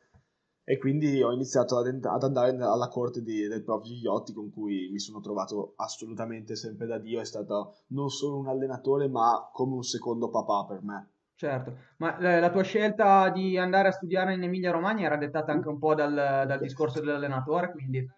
[0.69, 4.89] E quindi ho iniziato ad, ad andare alla corte di, del prof Gigliotti con cui
[4.91, 9.75] mi sono trovato assolutamente sempre da Dio, è stato non solo un allenatore ma come
[9.75, 11.11] un secondo papà per me.
[11.37, 15.69] Certo, ma la tua scelta di andare a studiare in Emilia Romagna era dettata anche
[15.69, 18.11] un po' dal, dal discorso dell'allenatore, quindi...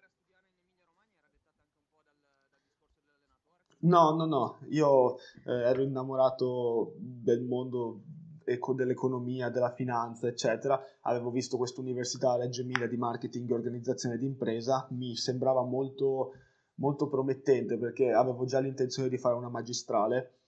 [3.81, 8.03] No, no, no, io eh, ero innamorato del mondo
[8.45, 10.81] eco, dell'economia, della finanza, eccetera.
[11.01, 15.63] Avevo visto questa università a Reggio Emilia di marketing e organizzazione di impresa, mi sembrava
[15.63, 16.35] molto,
[16.75, 20.38] molto promettente perché avevo già l'intenzione di fare una magistrale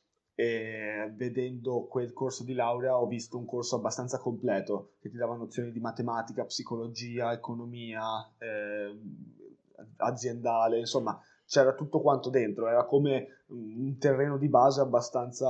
[0.41, 5.35] e vedendo quel corso di laurea ho visto un corso abbastanza completo che ti dava
[5.35, 8.99] nozioni di matematica, psicologia, economia, eh,
[9.97, 15.47] aziendale, insomma c'era tutto quanto dentro, era come un terreno di base abbastanza,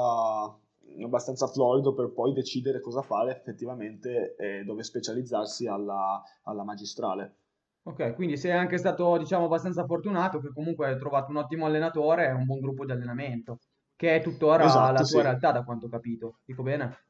[1.02, 7.36] abbastanza florido per poi decidere cosa fare effettivamente e dove specializzarsi alla, alla magistrale.
[7.84, 12.28] Ok, quindi sei anche stato, diciamo, abbastanza fortunato che comunque hai trovato un ottimo allenatore
[12.28, 13.58] e un buon gruppo di allenamento
[14.02, 15.22] che è tuttora esatto, la tua sì.
[15.22, 16.40] realtà da quanto ho capito.
[16.44, 17.04] Dico bene?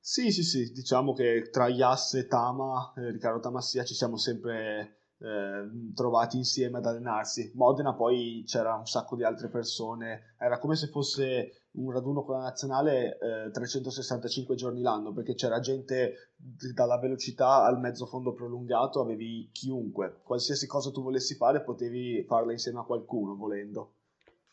[0.00, 5.00] Sì, sì, sì, diciamo che tra Yass e Tama, eh, Riccardo Tamassia, ci siamo sempre
[5.18, 7.52] eh, trovati insieme ad allenarsi.
[7.54, 12.36] Modena poi c'era un sacco di altre persone, era come se fosse un raduno con
[12.36, 16.30] la nazionale eh, 365 giorni l'anno, perché c'era gente
[16.74, 22.52] dalla velocità al mezzo fondo prolungato, avevi chiunque, qualsiasi cosa tu volessi fare potevi farla
[22.52, 23.96] insieme a qualcuno volendo.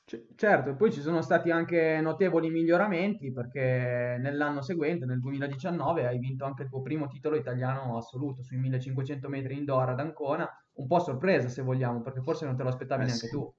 [0.08, 6.08] C- certo, e poi ci sono stati anche notevoli miglioramenti perché nell'anno seguente, nel 2019,
[6.08, 10.50] hai vinto anche il tuo primo titolo italiano assoluto sui 1500 metri indoor ad Ancona,
[10.76, 13.32] un po' sorpresa se vogliamo, perché forse non te lo aspettavi eh, neanche sì.
[13.32, 13.54] tu.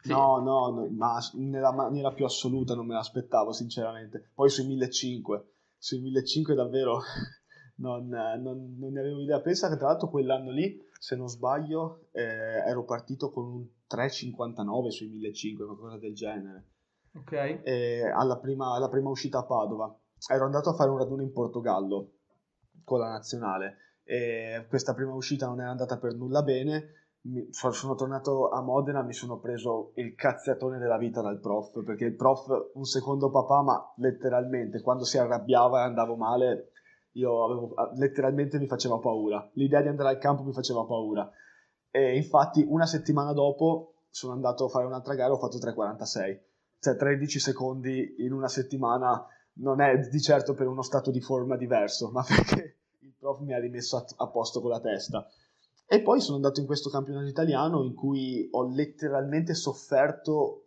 [0.00, 0.10] Sì.
[0.10, 4.30] No, no, no, ma nella maniera più assoluta non me l'aspettavo, sinceramente.
[4.34, 6.98] Poi sui 1500, sui 1500 davvero
[7.78, 9.40] non, non, non, ne avevo idea.
[9.40, 14.88] Pensa che tra l'altro quell'anno lì, se non sbaglio, eh, ero partito con un 3,59
[14.88, 16.64] sui 1500, qualcosa del genere.
[17.14, 17.62] Ok.
[18.14, 19.94] Alla, prima, alla prima uscita a Padova.
[20.30, 22.10] Ero andato a fare un raduno in Portogallo
[22.84, 26.92] con la nazionale e questa prima uscita non è andata per nulla bene.
[27.50, 32.14] Sono tornato a Modena, mi sono preso il cazziatone della vita dal prof, perché il
[32.14, 36.70] prof, un secondo papà, ma letteralmente quando si arrabbiava e andavo male,
[37.12, 39.50] io avevo, letteralmente mi faceva paura.
[39.54, 41.28] L'idea di andare al campo mi faceva paura.
[41.96, 46.38] E infatti una settimana dopo sono andato a fare un'altra gara, ho fatto 3,46.
[46.78, 49.26] Cioè 13 secondi in una settimana
[49.60, 53.54] non è di certo per uno stato di forma diverso, ma perché il prof mi
[53.54, 55.26] ha rimesso a, a posto con la testa.
[55.86, 60.66] E poi sono andato in questo campionato italiano in cui ho letteralmente sofferto,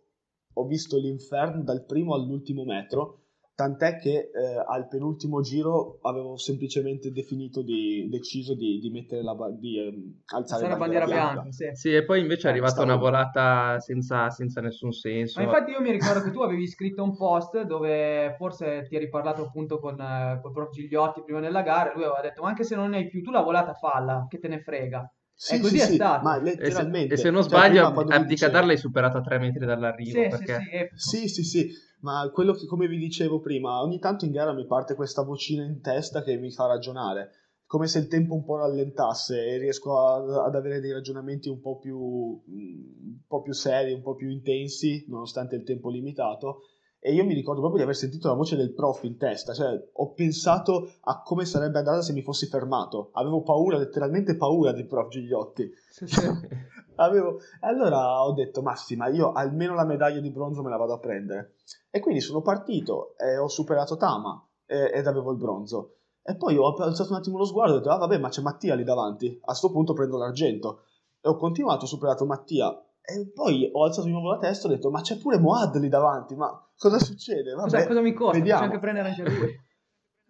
[0.52, 3.26] ho visto l'inferno dal primo all'ultimo metro
[3.60, 9.36] tant'è che eh, al penultimo giro avevo semplicemente definito di, deciso di, di mettere la
[9.52, 11.52] di eh, alzare la bandiera, bandiera bianca, bianca.
[11.52, 11.68] Sì.
[11.74, 11.94] sì.
[11.94, 12.86] e poi invece è eh, arrivata stavo...
[12.86, 17.02] una volata senza, senza, nessun senso ma infatti io mi ricordo che tu avevi scritto
[17.02, 21.60] un post dove forse ti eri parlato appunto con, eh, con Prof Gigliotti prima della
[21.60, 23.74] gara e lui aveva detto ma anche se non ne hai più tu la volata
[23.74, 25.06] falla che te ne frega
[25.42, 26.22] sì, e così sì, è stato.
[26.22, 27.14] Ma letteralmente.
[27.14, 30.20] E se, e se non cioè, sbaglio, Abdicatar l'hai superato a tre metri dall'arrivo.
[30.22, 30.90] Sì, perché...
[30.94, 34.66] sì, sì, sì, ma quello che, come vi dicevo prima, ogni tanto in gara mi
[34.66, 37.30] parte questa vocina in testa che mi fa ragionare.
[37.64, 41.62] Come se il tempo un po' rallentasse e riesco a, ad avere dei ragionamenti un
[41.62, 46.64] po, più, un po' più seri, un po' più intensi, nonostante il tempo limitato
[47.02, 49.88] e io mi ricordo proprio di aver sentito la voce del prof in testa, cioè
[49.90, 54.86] ho pensato a come sarebbe andata se mi fossi fermato, avevo paura, letteralmente paura del
[54.86, 55.72] prof Gigliotti.
[55.88, 56.26] Sì, sì.
[56.96, 57.38] avevo...
[57.60, 61.54] Allora ho detto, Massima, io almeno la medaglia di bronzo me la vado a prendere.
[61.90, 65.94] E quindi sono partito e ho superato Tama e, ed avevo il bronzo.
[66.22, 68.42] E poi ho alzato un attimo lo sguardo e ho detto, ah vabbè, ma c'è
[68.42, 70.82] Mattia lì davanti, a questo punto prendo l'argento.
[71.20, 72.70] E ho continuato, ho superato Mattia
[73.02, 75.76] e poi ho alzato di nuovo la testa e ho detto, ma c'è pure Moad
[75.78, 77.52] lì davanti, ma cosa succede?
[77.52, 78.38] Vabbè, cosa, cosa mi costa?
[78.38, 78.60] Vediamo.
[78.60, 79.48] C'è anche prendere anche lui.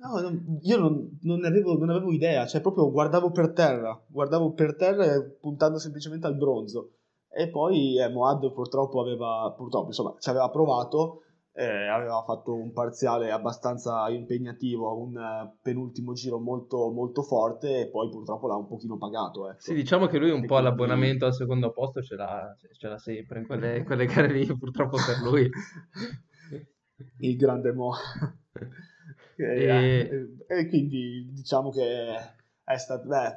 [0.00, 4.54] No, non, io non, non, avevo, non, avevo, idea, cioè proprio guardavo per terra, guardavo
[4.54, 6.92] per terra puntando semplicemente al bronzo.
[7.28, 12.72] E poi eh, Moad purtroppo aveva, purtroppo, insomma, ci aveva provato, eh, aveva fatto un
[12.72, 18.68] parziale abbastanza impegnativo, un uh, penultimo giro molto, molto forte e poi purtroppo l'ha un
[18.68, 19.50] pochino pagato.
[19.50, 19.60] Ecco.
[19.60, 20.64] Sì, diciamo che lui un e po' quindi...
[20.64, 24.96] l'abbonamento al secondo posto ce l'ha, ce l'ha sempre in quelle, quelle gare lì, purtroppo
[24.96, 25.50] per lui.
[27.18, 27.92] Il grande Mo.
[29.36, 29.44] e...
[29.66, 32.14] E, e quindi diciamo che
[32.62, 33.08] è stato...
[33.08, 33.36] Beh,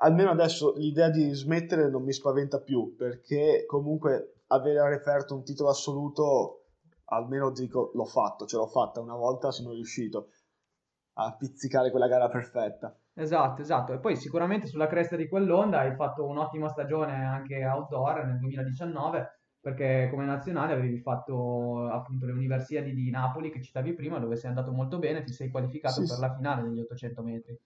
[0.00, 5.42] almeno adesso l'idea di smettere non mi spaventa più perché comunque avere a referto un
[5.42, 6.57] titolo assoluto
[7.08, 10.30] almeno dico l'ho fatto, ce l'ho fatta una volta, sono riuscito
[11.14, 12.96] a pizzicare quella gara perfetta.
[13.14, 13.92] Esatto, esatto.
[13.92, 19.38] E poi sicuramente sulla cresta di quell'onda hai fatto un'ottima stagione anche outdoor nel 2019
[19.60, 24.50] perché come nazionale avevi fatto appunto le Universiadi di Napoli che citavi prima dove sei
[24.50, 27.58] andato molto bene, ti sei qualificato sì, per la finale degli 800 metri.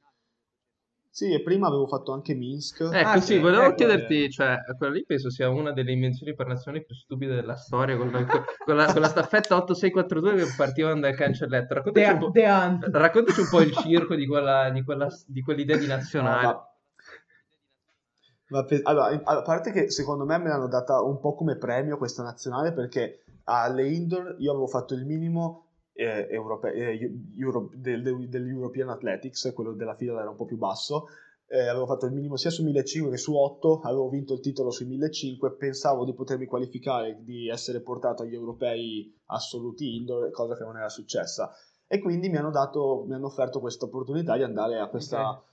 [1.14, 2.88] Sì, e prima avevo fatto anche Minsk.
[2.90, 6.46] Ecco, ah, sì, volevo ecco, chiederti, cioè, quella lì penso sia una delle invenzioni per
[6.46, 11.00] nazioni più stupide della storia, con la, con la, con la staffetta 8642 che partivano
[11.00, 11.74] dal cancelletto.
[11.74, 15.76] Raccontaci, de, un, po', raccontaci un po' il circo di, quella, di, quella, di quell'idea
[15.76, 16.46] di nazionale.
[16.46, 16.68] No,
[18.48, 21.98] ma, ma, allora, a parte che secondo me me l'hanno data un po' come premio
[21.98, 28.02] questa nazionale perché alle indoor io avevo fatto il minimo eh, europe- eh, Euro- del,
[28.02, 31.06] del, dell'European Athletics, quello della fila era un po' più basso,
[31.46, 34.70] eh, avevo fatto il minimo sia su 1500 che su 8, avevo vinto il titolo
[34.70, 40.64] sui 1500, pensavo di potermi qualificare, di essere portato agli europei assoluti indoor, cosa che
[40.64, 41.50] non era successa.
[41.86, 45.28] E quindi mi hanno, dato, mi hanno offerto questa opportunità di andare a questa...
[45.28, 45.50] Okay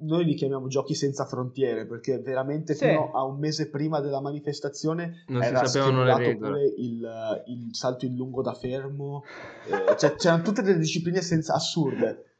[0.00, 2.86] noi li chiamiamo giochi senza frontiere perché veramente sì.
[2.86, 7.68] fino a un mese prima della manifestazione non era si sapevano le regole il, il,
[7.74, 9.22] salto in lungo da fermo
[9.66, 12.30] eh, cioè, c'erano tutte delle discipline senza, assurde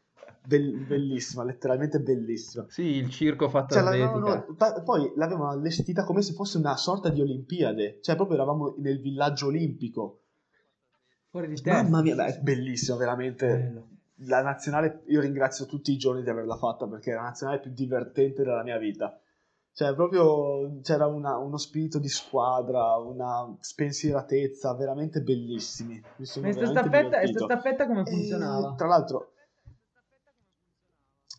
[0.47, 2.67] be- bellissima, letteralmente bellissima.
[2.69, 4.19] Sì, il circo fatto cioè, atletica.
[4.19, 8.75] No, no, poi l'avevano allestita come se fosse una sorta di Olimpiade, cioè proprio eravamo
[8.79, 10.23] nel villaggio olimpico.
[11.31, 11.83] Fuori di testa.
[11.83, 13.47] Mamma mia, beh, è bellissimo, veramente.
[13.47, 13.89] Bello.
[14.27, 17.73] La nazionale, io ringrazio tutti i giorni di averla fatta perché è la nazionale più
[17.73, 19.19] divertente della mia vita.
[19.73, 26.03] Cioè, proprio c'era una, uno spirito di squadra, una spensieratezza, veramente bellissimi.
[26.17, 28.73] Mi sono questa staffetta, staffetta come funzionava?
[28.73, 29.33] E, tra l'altro,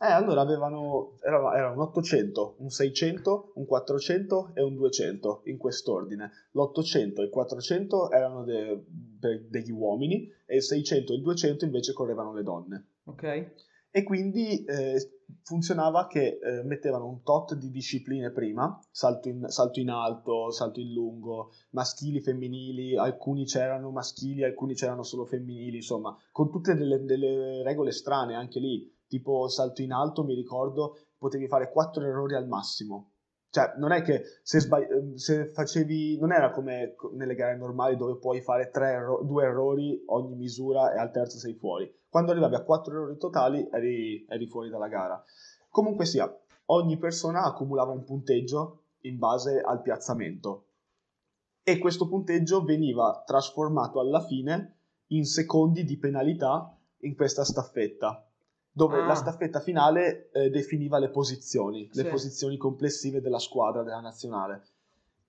[0.02, 5.58] eh, allora avevano, era, era, un 800, un 600, un 400 e un 200 in
[5.58, 6.32] quest'ordine.
[6.54, 11.66] L'800 e il 400 erano de, de, degli uomini e il 600 e il 200
[11.66, 12.86] invece correvano le donne.
[13.04, 13.52] Ok.
[13.92, 19.80] E quindi eh, funzionava che eh, mettevano un tot di discipline prima, salto in, salto
[19.80, 26.18] in, alto, salto in lungo, maschili, femminili, alcuni c'erano maschili, alcuni c'erano solo femminili, insomma,
[26.32, 31.48] con tutte delle, delle regole strane anche lì tipo salto in alto, mi ricordo, potevi
[31.48, 33.12] fare 4 errori al massimo.
[33.50, 37.98] Cioè, non è che se, sbagli- ehm, se facevi, non era come nelle gare normali
[37.98, 41.94] dove puoi fare erro- due errori ogni misura e al terzo sei fuori.
[42.08, 45.22] Quando arrivavi a 4 errori totali eri, eri fuori dalla gara.
[45.70, 46.34] Comunque sia,
[46.68, 50.68] ogni persona accumulava un punteggio in base al piazzamento
[51.62, 58.31] e questo punteggio veniva trasformato alla fine in secondi di penalità in questa staffetta
[58.72, 59.06] dove ah.
[59.06, 62.04] la staffetta finale eh, definiva le posizioni, sì.
[62.04, 64.64] le posizioni complessive della squadra della nazionale.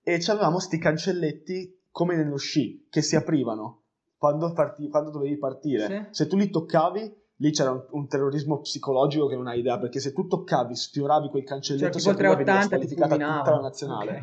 [0.01, 3.81] E avevamo sti cancelletti come nello sci che si aprivano
[4.17, 5.85] quando, parti- quando dovevi partire.
[5.85, 6.23] Sì.
[6.23, 9.99] Se tu li toccavi, lì c'era un, un, terrorismo psicologico che non hai idea, perché
[9.99, 14.11] se tu toccavi, sfioravi quel cancelletto, cioè, si apriva squalificata tutta la nazionale.
[14.11, 14.21] Okay.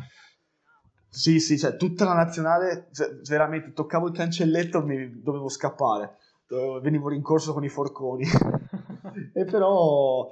[1.07, 6.17] Sì, sì, cioè tutta la nazionale, cioè, veramente toccavo il cancelletto mi dovevo scappare,
[6.81, 8.25] venivo rincorso con i forconi.
[9.33, 10.29] e però,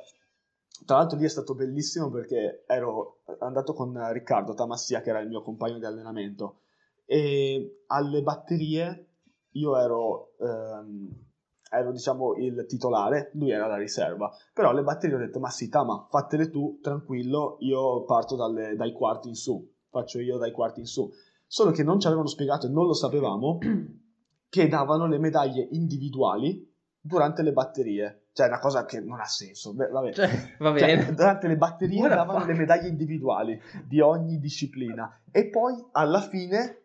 [0.86, 5.28] tra l'altro lì è stato bellissimo perché ero andato con Riccardo Tamassia, che era il
[5.28, 6.62] mio compagno di allenamento,
[7.06, 9.08] e alle batterie
[9.52, 10.32] io ero...
[10.40, 11.28] Ehm,
[11.72, 15.70] ero diciamo il titolare, lui era la riserva, però alle batterie ho detto ma sì
[15.70, 20.80] Tama, fatele tu, tranquillo, io parto dalle, dai quarti in su, faccio io dai quarti
[20.80, 21.10] in su.
[21.46, 23.58] Solo che non ci avevano spiegato e non lo sapevamo
[24.50, 26.68] che davano le medaglie individuali
[27.00, 28.29] durante le batterie.
[28.40, 29.74] Cioè, una cosa che non ha senso.
[29.74, 30.14] Beh, vabbè.
[30.14, 31.04] Cioè, va cioè, bene.
[31.04, 35.22] Cioè, durante le batterie What davano le medaglie individuali di ogni disciplina.
[35.30, 36.84] E poi, alla fine,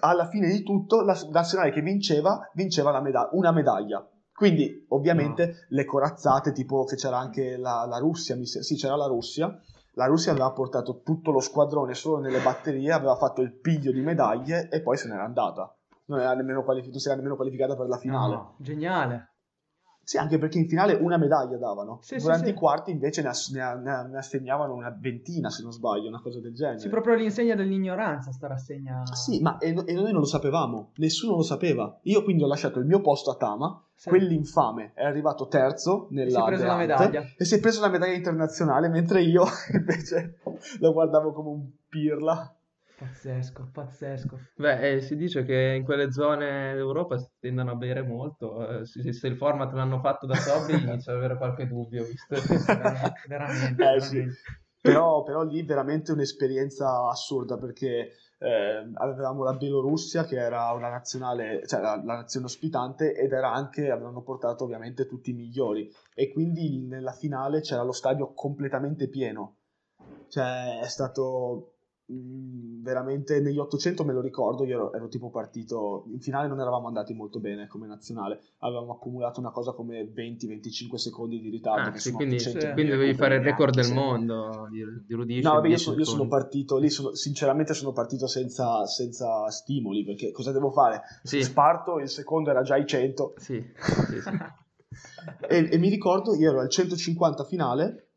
[0.00, 4.04] alla fine di tutto, la nazionale che vinceva, vinceva meda- una medaglia.
[4.32, 5.52] Quindi, ovviamente, no.
[5.68, 9.56] le corazzate, tipo che c'era anche la, la Russia, mi se- sì, c'era la Russia.
[9.92, 14.00] La Russia aveva portato tutto lo squadrone solo nelle batterie, aveva fatto il piglio di
[14.00, 15.72] medaglie e poi se n'era andata.
[16.06, 18.34] Non, era nemmeno qualific- non si era nemmeno qualificata per la finale.
[18.34, 19.34] No, geniale.
[20.08, 21.98] Sì, anche perché in finale una medaglia davano.
[22.00, 25.70] Sì, Durante sì, i quarti invece ne, ass- ne, ne, assegnavano una ventina, se non
[25.70, 26.78] sbaglio, una cosa del genere.
[26.78, 29.02] Sì, proprio l'insegna dell'ignoranza sta rassegna.
[29.12, 31.98] Sì, ma e, e, noi non lo sapevamo, nessuno lo sapeva.
[32.04, 34.08] Io quindi ho lasciato il mio posto a Tama, sì.
[34.08, 36.28] quell'infame è arrivato terzo nella...
[36.28, 37.24] E si è preso la medaglia.
[37.36, 39.44] E si è preso la medaglia internazionale, mentre io
[39.76, 40.38] invece
[40.80, 42.57] lo guardavo come un pirla.
[42.98, 44.38] Pazzesco, pazzesco.
[44.56, 48.80] Beh, eh, si dice che in quelle zone d'Europa si tendono a bere molto.
[48.80, 52.34] Eh, se, se, il format l'hanno fatto da Sobri inizio ad avere qualche dubbio, visto.
[52.66, 54.26] veramente, veramente, eh, Sì.
[54.80, 61.66] Però, però, lì veramente un'esperienza assurda perché eh, avevamo la Bielorussia che era una nazionale,
[61.66, 66.32] cioè la, la, nazione ospitante ed era anche, avevano portato ovviamente tutti i migliori e
[66.32, 69.56] quindi nella finale c'era lo stadio completamente pieno.
[70.28, 71.77] Cioè è stato
[72.10, 76.86] veramente negli 800 me lo ricordo, io ero, ero, tipo partito, in finale non eravamo
[76.86, 81.90] andati molto bene come nazionale, avevamo accumulato una cosa come 20-25 secondi di ritardo.
[81.90, 82.52] Ah, sì, quindi, sì.
[82.52, 85.42] quindi dovevi fare il record del mondo di, di Rudici.
[85.42, 90.04] No, vabbè, io, so, io, sono partito, lì sono, sinceramente sono partito senza, senza, stimoli,
[90.04, 91.02] perché cosa devo fare?
[91.22, 91.42] Sì.
[91.42, 93.34] Sparto, il secondo era già i 100.
[93.36, 94.30] Sì, sì, sì.
[95.46, 98.07] e, e mi ricordo, io ero al 150 finale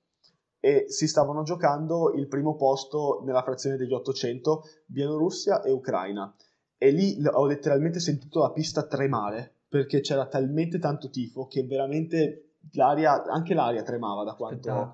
[0.62, 6.34] e si stavano giocando il primo posto nella frazione degli 800 Bielorussia e Ucraina
[6.78, 12.56] e lì ho letteralmente sentito la pista tremare perché c'era talmente tanto tifo che veramente
[12.74, 14.94] l'aria, anche l'aria tremava da quanto,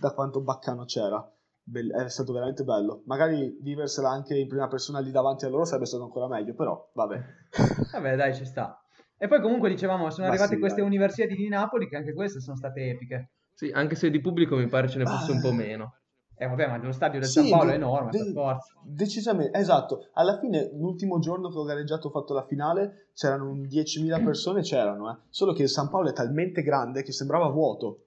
[0.00, 1.26] da quanto baccano c'era.
[1.72, 3.02] È stato veramente bello.
[3.06, 6.90] Magari viversela anche in prima persona lì davanti a loro sarebbe stato ancora meglio, però
[6.92, 7.22] vabbè.
[7.92, 8.78] Vabbè, dai, ci sta.
[9.16, 10.86] E poi comunque dicevamo, sono Ma arrivate sì, queste dai.
[10.86, 13.30] universiadi di Napoli che anche queste sono state epiche.
[13.54, 15.98] Sì, anche se di pubblico mi pare ce ne fosse un po' meno.
[16.36, 18.74] Eh vabbè, ma lo stadio del sì, San Paolo è enorme, de- per forza.
[18.82, 20.08] Decisamente, esatto.
[20.14, 25.10] Alla fine, l'ultimo giorno che ho gareggiato, ho fatto la finale, c'erano 10.000 persone, c'erano,
[25.10, 25.16] eh.
[25.28, 28.06] Solo che il San Paolo è talmente grande che sembrava vuoto.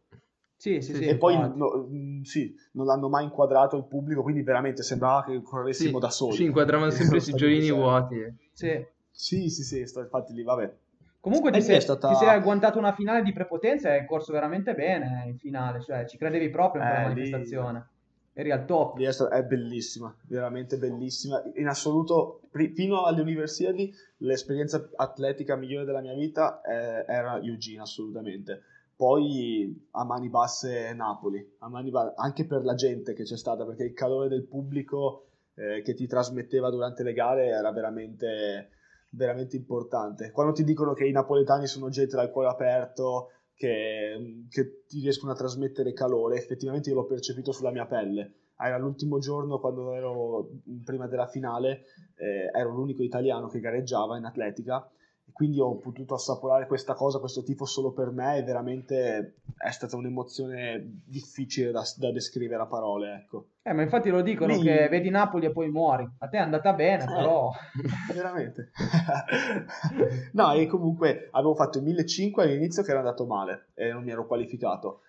[0.57, 1.05] Sì, sì, sì.
[1.05, 5.41] E poi no, mm, sì, non l'hanno mai inquadrato il pubblico, quindi veramente sembrava che
[5.41, 6.35] corressimo sì, da soli.
[6.35, 8.35] Sì, inquadravano sempre i sigillini vuoti.
[8.51, 8.85] Sì.
[9.09, 10.75] Sì, sì, sì, infatti lì, vabbè.
[11.27, 12.09] Comunque ti sei, stata...
[12.09, 16.05] ti sei, agguantato una finale di prepotenza e hai corso veramente bene in finale, cioè
[16.05, 17.77] ci credevi proprio in quella eh, manifestazione.
[17.77, 17.95] Lì
[18.37, 18.99] eri al top.
[18.99, 21.41] È bellissima, veramente bellissima.
[21.55, 22.41] In assoluto,
[22.75, 28.61] fino alle Universiadi, l'esperienza atletica migliore della mia vita eh, era Eugene, assolutamente.
[28.95, 33.65] Poi a mani basse Napoli, a mani ba- anche per la gente che c'è stata,
[33.65, 35.25] perché il calore del pubblico
[35.55, 38.69] eh, che ti trasmetteva durante le gare era veramente,
[39.09, 40.31] veramente importante.
[40.31, 45.31] Quando ti dicono che i napoletani sono gente dal cuore aperto, che, che, ti riescono
[45.31, 46.37] a trasmettere calore.
[46.37, 48.33] Effettivamente io l'ho percepito sulla mia pelle.
[48.59, 50.49] Era l'ultimo giorno quando ero
[50.83, 51.83] prima della finale,
[52.15, 54.89] eh, ero l'unico italiano che gareggiava in atletica
[55.37, 59.95] quindi ho potuto assaporare questa cosa, questo tifo solo per me e veramente è stata
[59.95, 63.49] un'emozione difficile da, da descrivere a parole, ecco.
[63.61, 64.63] Eh, ma infatti lo dicono Lì...
[64.63, 66.09] che vedi Napoli e poi muori.
[66.17, 67.51] A te è andata bene, eh, però...
[68.11, 68.71] Veramente.
[70.33, 74.09] no, e comunque avevo fatto i 1500 all'inizio che era andato male e non mi
[74.09, 75.01] ero qualificato.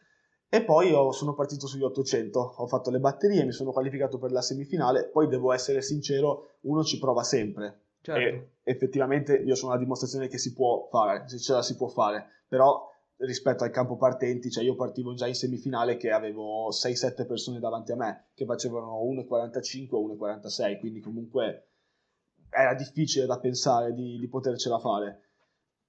[0.51, 4.31] E poi ho, sono partito sugli 800, ho fatto le batterie, mi sono qualificato per
[4.31, 8.21] la semifinale, poi devo essere sincero, uno ci prova sempre, Certo.
[8.21, 11.89] E effettivamente io sono la dimostrazione che si può fare, se ce la si può
[11.89, 12.87] fare, però
[13.19, 17.93] rispetto al campo partenti, cioè io partivo già in semifinale che avevo 6-7 persone davanti
[17.93, 21.69] a me che facevano 1,45 o 1,46, quindi comunque
[22.51, 25.23] era difficile da pensare di, di potercela fare.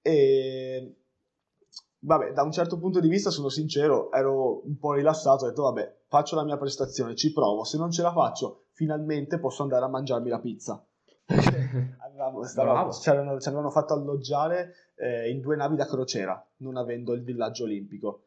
[0.01, 0.95] E
[1.99, 5.64] vabbè, da un certo punto di vista sono sincero, ero un po' rilassato, ho detto
[5.64, 9.86] vabbè, faccio la mia prestazione, ci provo, se non ce la faccio, finalmente posso andare
[9.86, 10.84] a mangiarmi la pizza.
[11.30, 16.75] Avevamo, stavamo, ci, avevano, ci, avevano, fatto alloggiare eh, in due navi da crociera, non
[16.75, 18.23] avendo il villaggio olimpico.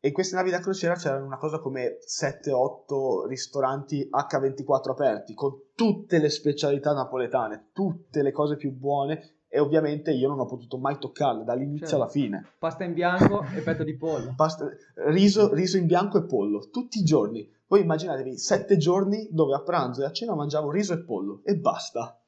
[0.00, 5.52] E in queste navi da crociera c'erano una cosa come 7-8 ristoranti H24 aperti, con
[5.74, 10.78] tutte le specialità napoletane, tutte le cose più buone, e ovviamente io non ho potuto
[10.78, 12.02] mai toccarle dall'inizio certo.
[12.02, 12.46] alla fine.
[12.58, 14.34] Pasta in bianco e petto di pollo.
[14.36, 14.68] Pasta,
[15.06, 17.50] riso, riso in bianco e pollo, tutti i giorni.
[17.66, 21.56] Voi immaginatevi sette giorni dove a pranzo e a cena mangiavo riso e pollo e
[21.56, 22.18] basta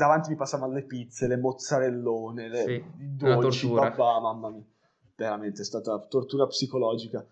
[0.00, 4.64] davanti mi passavano le pizze, le mozzarellone, le, sì, dolci, papà, mamma mia.
[5.14, 7.24] Veramente è stata tortura psicologica.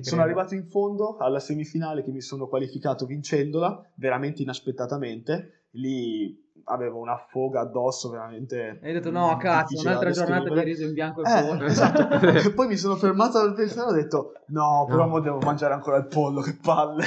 [0.00, 5.66] Sono arrivato in fondo alla semifinale che mi sono qualificato vincendola, veramente inaspettatamente.
[5.76, 8.80] Lì avevo una foga addosso veramente.
[8.82, 11.64] E hai detto no, cazzo, un'altra giornata di riso in bianco e eh, pollo.
[11.64, 12.08] Esatto.
[12.56, 15.20] poi mi sono fermato al pensiero e ho detto no, però no.
[15.20, 17.04] devo mangiare ancora il pollo, che palle.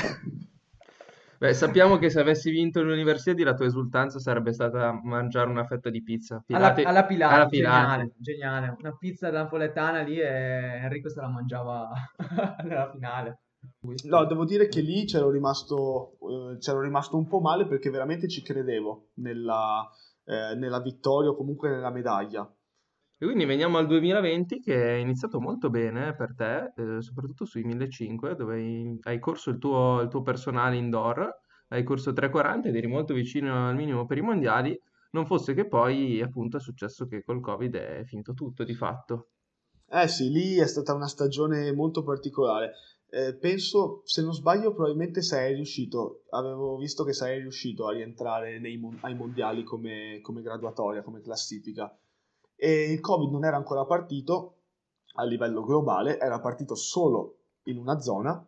[1.40, 5.90] Beh, sappiamo che se avessi vinto l'università la tua esultanza sarebbe stata mangiare una fetta
[5.90, 6.44] di pizza.
[6.46, 7.80] Pilate, alla, alla Pilate, alla Pilate.
[7.80, 8.76] Geniale, geniale.
[8.78, 11.92] Una pizza napoletana lì e Enrico se la mangiava
[12.64, 13.44] nella finale.
[14.04, 18.28] No, devo dire che lì c'ero rimasto, eh, c'ero rimasto un po' male perché veramente
[18.28, 19.90] ci credevo nella,
[20.26, 22.54] eh, nella vittoria o comunque nella medaglia.
[23.22, 27.64] E quindi veniamo al 2020 che è iniziato molto bene per te, eh, soprattutto sui
[27.66, 31.30] 1500 dove hai, corso il tuo, il tuo, personale indoor,
[31.68, 35.68] hai corso 340 ed eri molto vicino al minimo per i mondiali, non fosse che
[35.68, 39.32] poi appunto è successo che col Covid è finito tutto di fatto.
[39.90, 42.72] Eh sì, lì è stata una stagione molto particolare.
[43.10, 48.60] Eh, penso, se non sbaglio, probabilmente sei riuscito, avevo visto che sei riuscito a rientrare
[48.60, 51.94] nei, ai mondiali come, come graduatoria, come classifica
[52.60, 54.56] e il Covid non era ancora partito
[55.16, 58.46] a livello globale, era partito solo in una zona.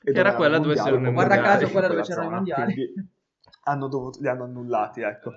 [0.00, 1.26] Che era quella dove c'erano i mondiali.
[1.26, 2.94] Guarda caso quella dove c'erano i mondiali.
[3.64, 5.30] Hanno dovuto, li hanno annullati, ecco.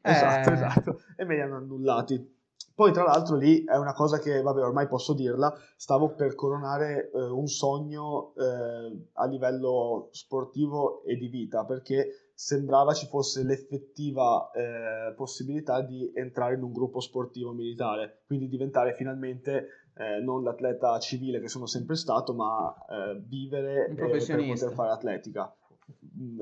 [0.00, 0.10] Eh...
[0.10, 1.00] Esatto, esatto.
[1.16, 2.40] E me li hanno annullati.
[2.74, 7.10] Poi, tra l'altro, lì è una cosa che, vabbè, ormai posso dirla, stavo per coronare
[7.12, 14.50] eh, un sogno eh, a livello sportivo e di vita, perché sembrava ci fosse l'effettiva
[14.50, 20.98] eh, possibilità di entrare in un gruppo sportivo militare, quindi diventare finalmente eh, non l'atleta
[20.98, 25.54] civile che sono sempre stato, ma eh, vivere per poter fare atletica,
[26.20, 26.40] mm,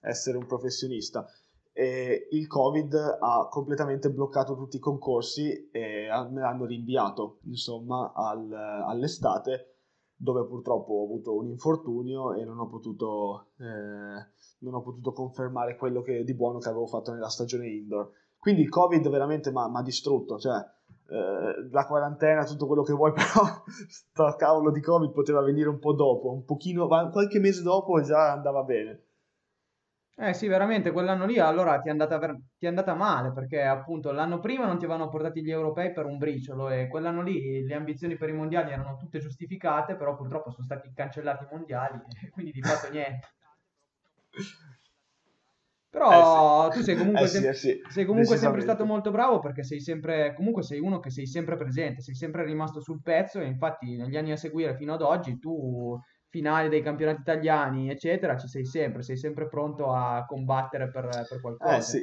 [0.00, 1.26] essere un professionista.
[1.72, 8.52] E il Covid ha completamente bloccato tutti i concorsi e me l'hanno rinviato, insomma, al,
[8.52, 9.77] all'estate
[10.20, 14.26] dove purtroppo ho avuto un infortunio e non ho potuto, eh,
[14.58, 18.10] non ho potuto confermare quello che, di buono che avevo fatto nella stagione indoor.
[18.36, 23.12] Quindi il Covid veramente mi ha distrutto, cioè eh, la quarantena, tutto quello che vuoi,
[23.14, 28.00] però sto cavolo di Covid poteva venire un po' dopo, un pochino, qualche mese dopo
[28.00, 29.04] già andava bene.
[30.20, 33.62] Eh sì, veramente, quell'anno lì allora ti è andata, ver- ti è andata male perché
[33.62, 37.64] appunto l'anno prima non ti avevano portati gli europei per un briciolo e quell'anno lì
[37.64, 42.00] le ambizioni per i mondiali erano tutte giustificate, però purtroppo sono stati cancellati i mondiali
[42.20, 43.28] e quindi di fatto niente.
[45.88, 46.78] Però eh sì.
[46.78, 47.80] tu sei comunque, eh sì, sem- eh sì.
[47.88, 51.56] sei comunque sempre stato molto bravo perché sei sempre, comunque sei uno che sei sempre
[51.56, 55.38] presente, sei sempre rimasto sul pezzo e infatti negli anni a seguire fino ad oggi
[55.38, 55.96] tu
[56.38, 61.40] finali dei campionati italiani, eccetera, ci sei sempre, sei sempre pronto a combattere per, per
[61.40, 61.76] qualcosa.
[61.76, 62.00] Eh sì.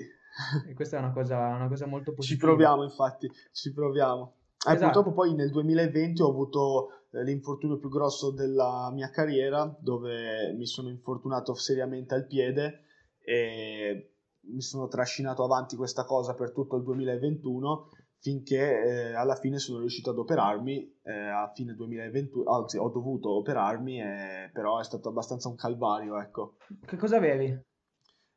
[0.67, 2.41] E questa è una cosa, una cosa molto positiva.
[2.41, 4.33] Ci proviamo, infatti, ci proviamo.
[4.67, 4.83] Eh, esatto.
[4.83, 10.65] Purtroppo poi nel 2020 ho avuto eh, l'infortunio più grosso della mia carriera, dove mi
[10.65, 12.81] sono infortunato seriamente al piede
[13.21, 14.11] e
[14.47, 17.89] mi sono trascinato avanti questa cosa per tutto il 2021
[18.26, 23.30] finché eh, alla fine sono riuscito ad operarmi eh, a fine 2021, anzi ho dovuto
[23.38, 26.55] operarmi, eh, però è stato abbastanza un calvario, ecco.
[26.84, 27.55] Che cosa avevi?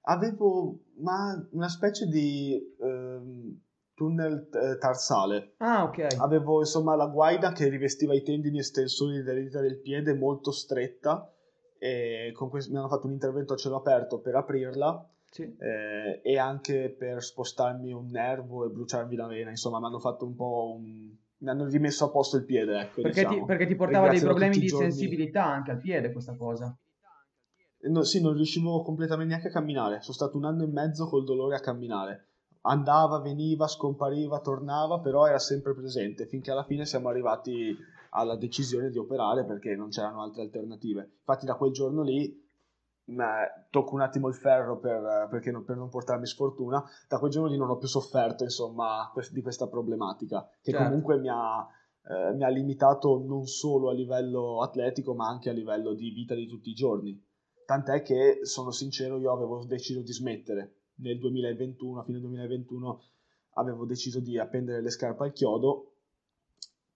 [0.03, 3.59] Avevo ma, una specie di ehm,
[3.95, 5.55] tunnel eh, tarsale.
[5.57, 6.17] Ah, ok.
[6.19, 11.33] Avevo insomma la guaida che rivestiva i tendini estensori delle dita del piede molto stretta
[11.79, 15.43] e con questo mi hanno fatto un intervento a cielo aperto per aprirla sì.
[15.43, 20.25] eh, e anche per spostarmi un nervo e bruciarmi la vena, insomma mi hanno fatto
[20.25, 21.15] un po' un...
[21.39, 23.41] mi hanno rimesso a posto il piede, ecco, perché, diciamo.
[23.41, 26.77] ti, perché ti portava dei problemi di sensibilità anche al piede questa cosa?
[27.81, 31.25] No, sì, non riuscivo completamente neanche a camminare, sono stato un anno e mezzo col
[31.25, 32.25] dolore a camminare.
[32.63, 37.77] Andava, veniva, scompariva, tornava, però era sempre presente, finché alla fine siamo arrivati
[38.11, 41.11] alla decisione di operare perché non c'erano altre alternative.
[41.19, 42.48] Infatti da quel giorno lì
[43.71, 47.57] tocco un attimo il ferro per, non, per, non, portarmi sfortuna, da quel giorno lì
[47.57, 50.87] non ho più sofferto insomma di questa problematica che certo.
[50.87, 51.67] comunque mi ha,
[52.07, 56.35] eh, mi ha, limitato non solo a livello atletico ma anche a livello di vita
[56.35, 57.25] di tutti i giorni.
[57.65, 63.01] Tant'è che sono sincero, io avevo deciso di smettere nel 2021, a fine 2021
[63.55, 65.88] avevo deciso di appendere le scarpe al chiodo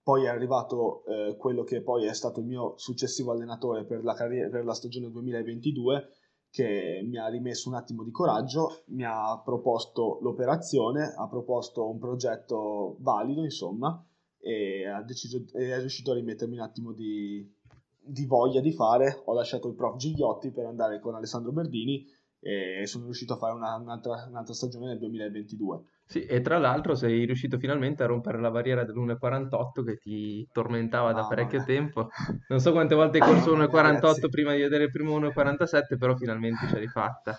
[0.03, 4.13] poi è arrivato eh, quello che poi è stato il mio successivo allenatore per la,
[4.13, 6.09] carriera, per la stagione 2022,
[6.49, 11.97] che mi ha rimesso un attimo di coraggio, mi ha proposto l'operazione, ha proposto un
[11.97, 14.05] progetto valido, insomma,
[14.37, 17.49] e, deciso, è riuscito a rimettermi un attimo di,
[17.97, 19.21] di voglia di fare.
[19.25, 22.05] Ho lasciato il prof Gigliotti per andare con Alessandro Berdini
[22.39, 25.83] e sono riuscito a fare una, un'altra, un'altra stagione nel 2022.
[26.13, 31.11] Sì, e tra l'altro sei riuscito finalmente a rompere la barriera dell'1,48 che ti tormentava
[31.11, 31.65] da parecchio mia.
[31.65, 32.09] tempo.
[32.49, 36.67] Non so quante volte hai corso 1,48 prima di vedere il primo 1,47, però finalmente
[36.67, 37.35] ce l'hai fatta.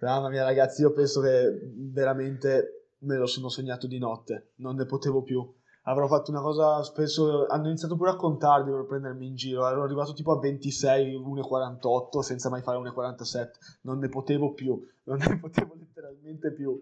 [0.00, 1.60] Mamma mia ragazzi, io penso che
[1.92, 5.48] veramente me lo sono segnato di notte, non ne potevo più.
[5.84, 9.84] Avrò fatto una cosa, spesso hanno iniziato pure a contarli per prendermi in giro, ero
[9.84, 13.50] arrivato tipo a 26, 1,48 senza mai fare 1,47,
[13.82, 16.76] non ne potevo più, non ne potevo letteralmente più.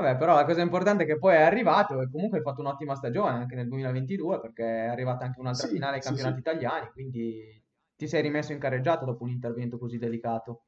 [0.00, 2.94] Vabbè, però la cosa importante è che poi è arrivato e comunque hai fatto un'ottima
[2.94, 6.90] stagione anche nel 2022 perché è arrivata anche un'altra sì, finale ai campionati sì, italiani,
[6.90, 7.64] quindi
[7.96, 10.64] ti sei rimesso in carreggiata dopo un intervento così delicato.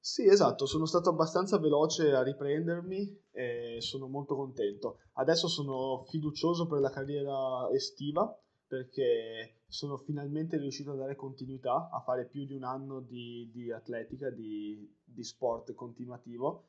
[0.00, 5.00] Sì, esatto, sono stato abbastanza veloce a riprendermi e sono molto contento.
[5.14, 8.34] Adesso sono fiducioso per la carriera estiva
[8.66, 13.70] perché sono finalmente riuscito a dare continuità, a fare più di un anno di, di
[13.70, 16.68] atletica, di, di sport continuativo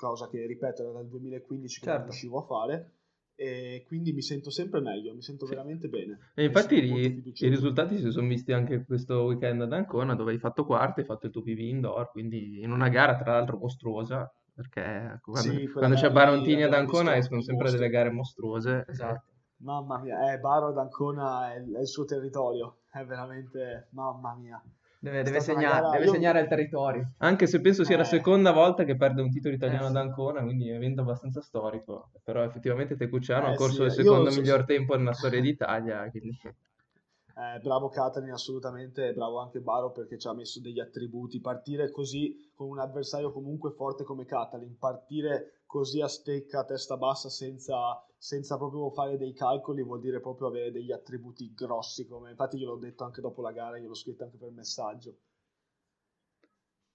[0.00, 1.98] cosa che ripeto era dal 2015 che certo.
[2.00, 2.94] non riuscivo a fare
[3.34, 5.52] e quindi mi sento sempre meglio, mi sento sì.
[5.52, 6.30] veramente bene.
[6.34, 10.38] E infatti i, i, risultati si sono visti anche questo weekend ad Ancona dove hai
[10.38, 14.30] fatto quarto, hai fatto il tuo PV indoor, quindi in una gara tra l'altro mostruosa,
[14.54, 17.80] perché quando, sì, quando c'è Barontini ad Ancona escono sempre mostro.
[17.80, 18.84] delle gare mostruose.
[18.86, 19.24] Esatto.
[19.62, 24.62] Mamma mia, eh, Baro ad Ancona è, è il suo territorio, è veramente, mamma mia.
[25.02, 25.90] Deve, deve, segnare, gara...
[25.92, 26.12] deve io...
[26.12, 27.12] segnare, il territorio.
[27.18, 27.98] Anche se penso sia eh.
[27.98, 31.00] la seconda volta che perde un titolo italiano eh, ad Ancona, quindi è un evento
[31.00, 32.10] abbastanza storico.
[32.22, 34.36] Però effettivamente Tecucciano eh, ha corso sì, il secondo io...
[34.36, 36.06] miglior tempo nella storia d'Italia.
[36.10, 36.38] Quindi...
[36.44, 41.40] Eh, bravo Catalin, assolutamente, bravo anche Baro perché ci ha messo degli attributi.
[41.40, 46.98] Partire così con un avversario comunque forte come Catalin, partire così a stecca, a testa
[46.98, 52.28] bassa, senza senza proprio fare dei calcoli vuol dire proprio avere degli attributi grossi come
[52.28, 55.16] infatti gliel'ho detto anche dopo la gara gliel'ho scritto anche per messaggio.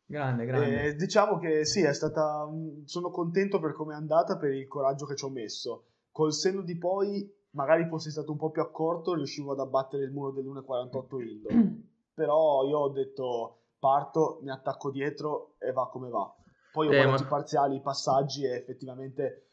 [0.05, 0.84] Grande grande.
[0.84, 2.47] E diciamo che sì è stata
[2.84, 5.86] sono contento per come è andata per il coraggio che ci ho messo.
[6.11, 10.11] Col senno di poi magari fossi stato un po' più accorto riuscivo ad abbattere il
[10.11, 11.73] muro dell'1.48 indoor.
[12.13, 16.32] Però io ho detto parto mi attacco dietro e va come va.
[16.71, 17.26] Poi ho eh, guardato ma...
[17.26, 19.45] i parziali i passaggi e effettivamente eh,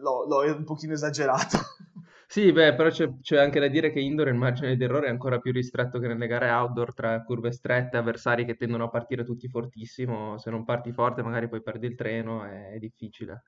[0.00, 1.58] l'ho, l'ho un pochino esagerato.
[2.30, 5.10] Sì, beh, però c'è, c'è anche da dire che indoor il margine di errore è
[5.10, 9.24] ancora più ristretto che nelle gare outdoor tra curve strette, avversari che tendono a partire
[9.24, 10.36] tutti fortissimo.
[10.36, 13.44] Se non parti forte, magari poi perdi il treno, è, è difficile.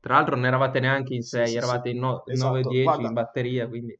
[0.00, 1.94] Tra l'altro, non eravate neanche in 6, sì, sì, eravate sì.
[1.94, 2.58] in, no, esatto.
[2.58, 3.98] 9-10 in batteria, quindi.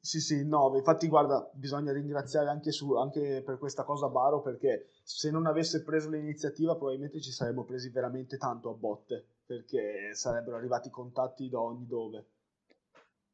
[0.00, 0.78] Sì, sì, 9.
[0.78, 5.82] Infatti, guarda, bisogna ringraziare anche, su, anche per questa cosa Baro perché se non avesse
[5.82, 11.60] preso l'iniziativa probabilmente ci saremmo presi veramente tanto a botte perché sarebbero arrivati contatti da
[11.60, 12.26] ogni dove.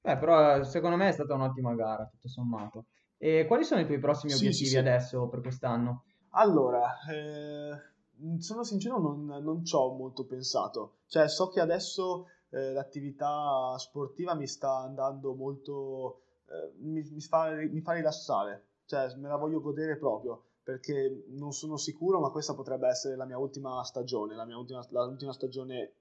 [0.00, 2.86] Beh, però secondo me è stata un'ottima gara, tutto sommato.
[3.16, 4.78] E quali sono i tuoi prossimi sì, obiettivi sì, sì.
[4.78, 6.04] adesso per quest'anno?
[6.30, 10.98] Allora, eh, sono sincero, non, non ci ho molto pensato.
[11.06, 16.22] Cioè, so che adesso eh, l'attività sportiva mi sta andando molto...
[16.46, 18.66] Eh, mi, mi, fa, mi fa rilassare.
[18.86, 23.24] Cioè, me la voglio godere proprio perché non sono sicuro, ma questa potrebbe essere la
[23.24, 25.94] mia ultima stagione, la mia ultima, l'ultima stagione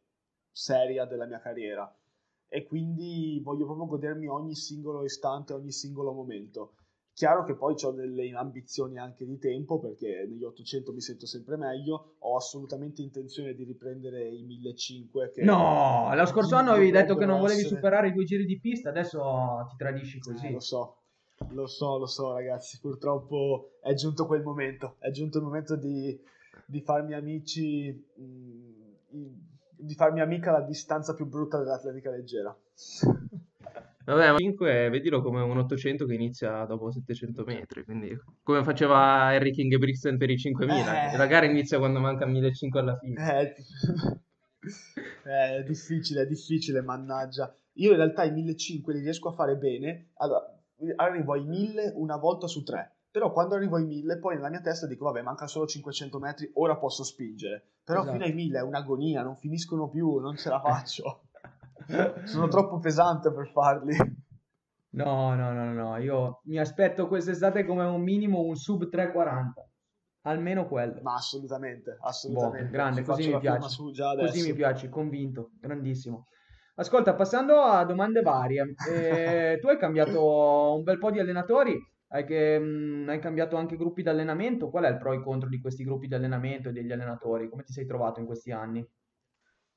[0.51, 1.89] seria della mia carriera
[2.49, 6.73] e quindi voglio proprio godermi ogni singolo istante, ogni singolo momento.
[7.13, 11.55] Chiaro che poi ho delle ambizioni anche di tempo perché negli 800 mi sento sempre
[11.55, 17.15] meglio, ho assolutamente intenzione di riprendere i 1500 che No, lo scorso anno avevi detto
[17.15, 17.75] che non volevi essere...
[17.75, 20.47] superare i due giri di pista, adesso ti tradisci così.
[20.47, 20.96] Eh, lo so,
[21.49, 26.19] lo so, lo so ragazzi, purtroppo è giunto quel momento, è giunto il momento di,
[26.65, 28.77] di farmi amici mm,
[29.77, 32.55] di farmi amica la distanza più brutta dell'atletica leggera.
[34.07, 39.25] Vabbè, ma 5 vedilo come un 800 che inizia dopo 700 metri, quindi come faceva
[39.25, 41.17] Harry King e Brixton per i 5000, eh.
[41.17, 43.41] la gara inizia quando manca 1500 alla fine.
[43.41, 43.53] Eh.
[45.29, 47.53] eh, è difficile, è difficile, mannaggia.
[47.73, 50.56] Io in realtà i 1500 li riesco a fare bene, allora,
[50.95, 54.61] arrivo ai 1000 una volta su tre però quando arrivo ai 1000 poi nella mia
[54.61, 58.13] testa dico vabbè manca solo 500 metri, ora posso spingere, però esatto.
[58.13, 61.23] fino ai 1000 è un'agonia, non finiscono più, non ce la faccio,
[62.25, 63.95] sono troppo pesante per farli.
[64.89, 69.67] No, no, no, no, io mi aspetto quest'estate come un minimo un sub 340,
[70.21, 70.99] almeno quello.
[71.01, 72.65] Ma assolutamente, assolutamente.
[72.65, 73.77] Boh, grande, così mi piace,
[74.17, 76.25] così mi piace, convinto, grandissimo.
[76.79, 81.75] Ascolta, passando a domande varie, eh, tu hai cambiato un bel po' di allenatori,
[82.09, 84.69] hai, che, mh, hai cambiato anche gruppi di allenamento.
[84.69, 87.49] Qual è il pro e contro di questi gruppi di allenamento e degli allenatori?
[87.49, 88.87] Come ti sei trovato in questi anni?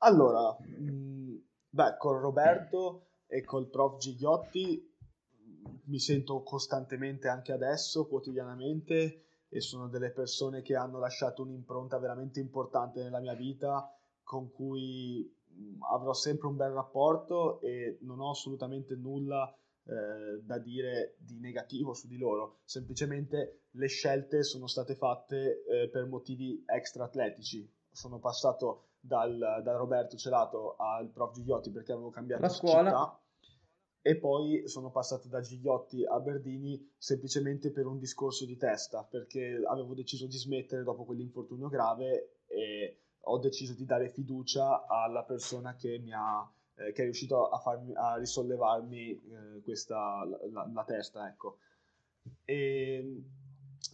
[0.02, 1.36] Allora, mh,
[1.70, 4.86] beh, con Roberto e col prof Gigliotti
[5.86, 12.40] mi sento costantemente anche adesso, quotidianamente, e sono delle persone che hanno lasciato un'impronta veramente
[12.40, 13.90] importante nella mia vita,
[14.22, 15.39] con cui
[15.92, 19.52] avrò sempre un bel rapporto e non ho assolutamente nulla
[19.84, 25.88] eh, da dire di negativo su di loro, semplicemente le scelte sono state fatte eh,
[25.88, 27.68] per motivi extra atletici.
[27.90, 32.90] Sono passato dal, da Roberto Celato al prof Gigliotti perché avevo cambiato la scuola.
[32.90, 33.20] città
[34.02, 39.60] e poi sono passato da Gigliotti a Berdini semplicemente per un discorso di testa, perché
[39.66, 45.74] avevo deciso di smettere dopo quell'infortunio grave e ho deciso di dare fiducia alla persona
[45.74, 46.50] che mi ha
[46.80, 51.28] eh, che è riuscito a, farmi, a risollevarmi eh, questa, la, la, testa.
[51.28, 51.58] Ecco.
[52.44, 53.22] E,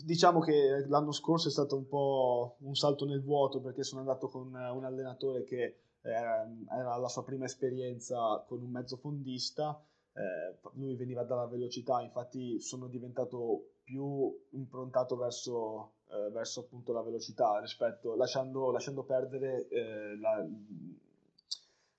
[0.04, 4.28] diciamo che l'anno scorso è stato un po' un salto nel vuoto perché sono andato
[4.28, 9.80] con un allenatore che era, era la sua prima esperienza con un mezzo fondista.
[10.12, 17.02] Eh, lui veniva dalla velocità, infatti sono diventato più improntato verso, eh, verso appunto la
[17.02, 20.46] velocità rispetto, lasciando, lasciando perdere eh, la,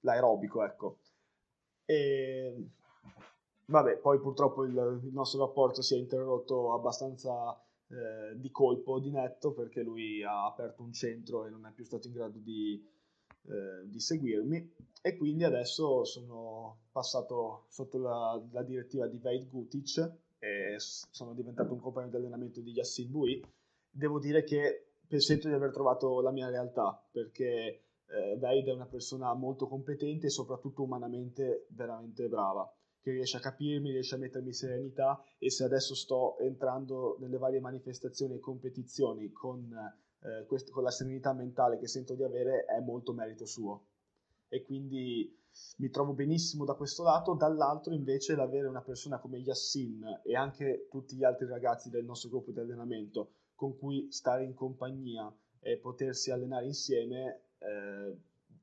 [0.02, 0.98] l'aerobico, ecco.
[1.86, 2.70] E
[3.66, 9.12] vabbè, poi purtroppo il, il, nostro rapporto si è interrotto abbastanza eh, di colpo, di
[9.12, 12.86] netto, perché lui ha aperto un centro e non è più stato in grado di,
[13.50, 20.12] eh, di seguirmi e quindi adesso sono passato sotto la, la direttiva di Vaid Gutic
[20.40, 23.42] e sono diventato un compagno di allenamento di Yassin Bui.
[23.98, 28.86] Devo dire che sento di aver trovato la mia realtà perché eh, Wade è una
[28.86, 32.72] persona molto competente e soprattutto umanamente veramente brava,
[33.02, 37.60] che riesce a capirmi, riesce a mettermi serenità e se adesso sto entrando nelle varie
[37.60, 42.80] manifestazioni e competizioni con, eh, quest- con la serenità mentale che sento di avere è
[42.80, 43.86] molto merito suo.
[44.48, 45.36] E quindi
[45.78, 50.86] mi trovo benissimo da questo lato, dall'altro invece l'avere una persona come Yassin e anche
[50.88, 55.78] tutti gli altri ragazzi del nostro gruppo di allenamento con cui stare in compagnia e
[55.78, 58.16] potersi allenare insieme eh,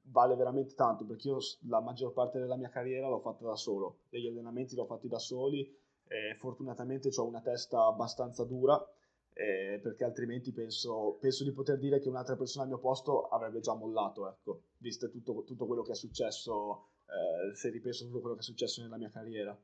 [0.05, 4.03] vale veramente tanto perché io la maggior parte della mia carriera l'ho fatta da solo,
[4.09, 5.63] degli allenamenti l'ho fatti da soli
[6.07, 8.81] e fortunatamente ho una testa abbastanza dura
[9.33, 13.59] eh, perché altrimenti penso, penso, di poter dire che un'altra persona al mio posto avrebbe
[13.59, 18.37] già mollato, ecco, visto tutto, tutto quello che è successo eh, se ripenso tutto quello
[18.37, 19.59] che è successo nella mia carriera.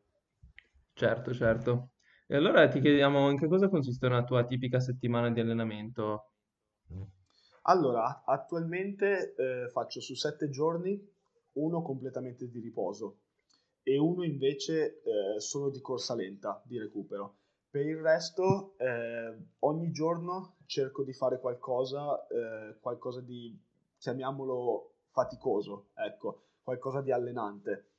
[0.93, 1.91] Certo, certo.
[2.33, 6.31] E allora ti chiediamo in che cosa consiste una tua tipica settimana di allenamento?
[7.63, 10.97] Allora, attualmente eh, faccio su sette giorni
[11.55, 13.17] uno completamente di riposo
[13.83, 17.39] e uno invece eh, solo di corsa lenta, di recupero.
[17.69, 23.61] Per il resto, eh, ogni giorno cerco di fare qualcosa, eh, qualcosa di,
[23.99, 27.90] chiamiamolo faticoso, ecco, qualcosa di allenante.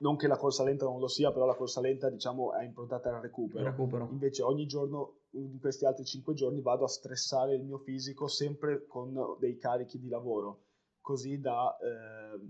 [0.00, 3.14] Non che la corsa lenta non lo sia, però la corsa lenta, diciamo, è improntata
[3.14, 3.64] al recupero.
[3.64, 4.08] recupero.
[4.10, 8.86] Invece ogni giorno, in questi altri cinque giorni, vado a stressare il mio fisico sempre
[8.86, 10.62] con dei carichi di lavoro,
[11.00, 11.76] così da...
[11.76, 12.48] Eh,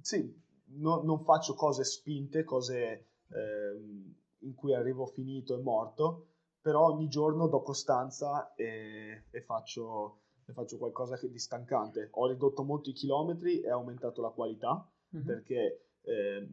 [0.00, 0.40] sì,
[0.78, 6.26] no, non faccio cose spinte, cose eh, in cui arrivo finito e morto,
[6.60, 12.08] però ogni giorno do costanza e, e, faccio, e faccio, qualcosa di stancante.
[12.12, 15.24] Ho ridotto molto i chilometri e aumentato la qualità, mm-hmm.
[15.24, 16.48] perché eh,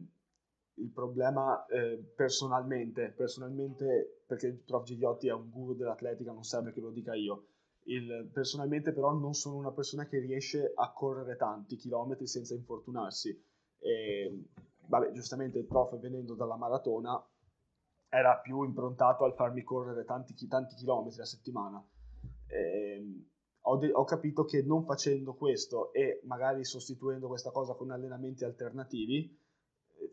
[0.74, 6.72] il problema eh, personalmente, personalmente, perché il prof Gigliotti è un guru dell'atletica, non serve
[6.72, 7.46] che lo dica io,
[7.84, 13.38] il, personalmente però non sono una persona che riesce a correre tanti chilometri senza infortunarsi
[13.78, 14.44] e,
[14.86, 17.22] vabbè, giustamente il prof venendo dalla maratona
[18.08, 21.84] era più improntato al farmi correre tanti, tanti chilometri a settimana.
[22.46, 23.24] E,
[23.62, 28.44] ho, de- ho, capito che non facendo questo e magari sostituendo questa cosa con allenamenti
[28.44, 29.38] alternativi,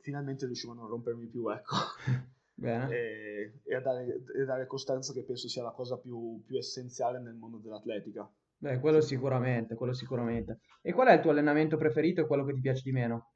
[0.02, 1.76] finalmente riuscivo a non rompermi più, ecco.
[2.62, 7.20] e, e, a dare, e, dare, costanza che penso sia la cosa più, più essenziale
[7.20, 8.30] nel mondo dell'atletica.
[8.60, 10.60] Beh, quello sicuramente, quello sicuramente.
[10.82, 13.32] E qual è il tuo allenamento preferito e quello che ti piace di meno?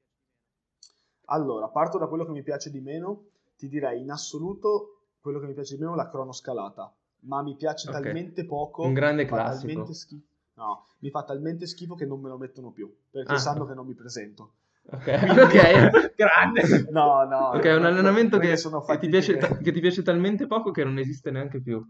[1.26, 5.46] Allora, parto da quello che mi piace di meno, ti direi in assoluto quello che
[5.46, 8.02] mi piace di meno è la cronoscalata, ma mi piace okay.
[8.02, 8.84] talmente poco...
[8.84, 9.94] Un grande classico.
[9.94, 13.38] Schifo, no, mi fa talmente schifo che non me lo mettono più, perché ah.
[13.38, 14.54] sanno che non mi presento.
[14.90, 15.08] Ok,
[15.46, 16.88] ok, grande.
[16.90, 17.50] No, no.
[17.50, 19.72] Ok, è un allenamento che, che, ti piace, che...
[19.72, 21.82] ti piace, talmente poco che non esiste neanche più.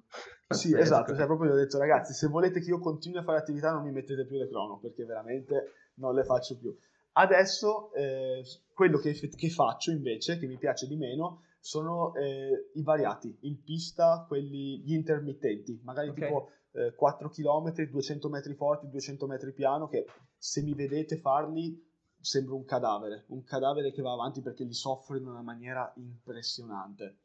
[0.47, 3.39] Sì, esatto, cioè proprio gli ho detto ragazzi, se volete che io continui a fare
[3.39, 6.75] attività non mi mettete più le crono, perché veramente non le faccio più.
[7.13, 12.83] Adesso eh, quello che, che, faccio invece, che mi piace di meno, sono eh, i
[12.83, 16.27] variati, in pista, quelli, gli intermittenti, magari okay.
[16.27, 20.05] tipo eh, 4 km, 200 metri forti, 200 metri piano, che
[20.37, 21.90] se mi vedete farli
[22.21, 27.17] sembra un cadavere, un cadavere che va avanti perché li soffro in una maniera impressionante.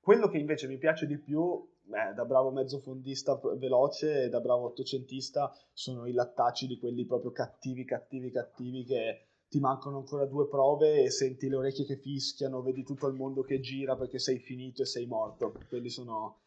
[0.00, 4.66] Quello che invece mi piace di più beh, da bravo mezzofondista veloce e da bravo
[4.66, 10.46] ottocentista sono i lattacci di quelli proprio cattivi, cattivi, cattivi che ti mancano ancora due
[10.46, 14.38] prove e senti le orecchie che fischiano, vedi tutto il mondo che gira perché sei
[14.38, 15.54] finito e sei morto.
[15.68, 16.40] Quelli sono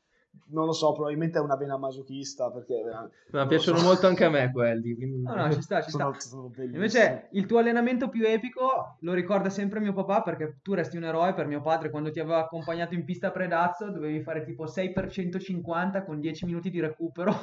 [0.51, 2.83] non lo so, probabilmente è una vena masochista perché...
[3.31, 3.85] Ma piacciono so.
[3.85, 4.95] molto anche a me quelli.
[4.95, 5.21] Quindi...
[5.21, 6.13] No, no, ci sta, ci sta.
[6.17, 10.73] Sono, sono Invece il tuo allenamento più epico lo ricorda sempre mio papà perché tu
[10.73, 14.21] resti un eroe per mio padre quando ti aveva accompagnato in pista a Predazzo dovevi
[14.21, 17.33] fare tipo 6 x 150 con 10 minuti di recupero.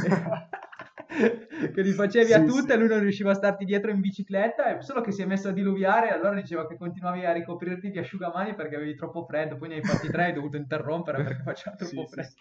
[1.74, 4.80] che li facevi sì, a tutte e lui non riusciva a starti dietro in bicicletta,
[4.80, 7.98] solo che si è messo a diluviare e allora diceva che continuavi a ricoprirti di
[7.98, 11.42] asciugamani perché avevi troppo freddo, poi ne hai fatti tre e hai dovuto interrompere perché
[11.42, 12.34] faceva troppo freddo.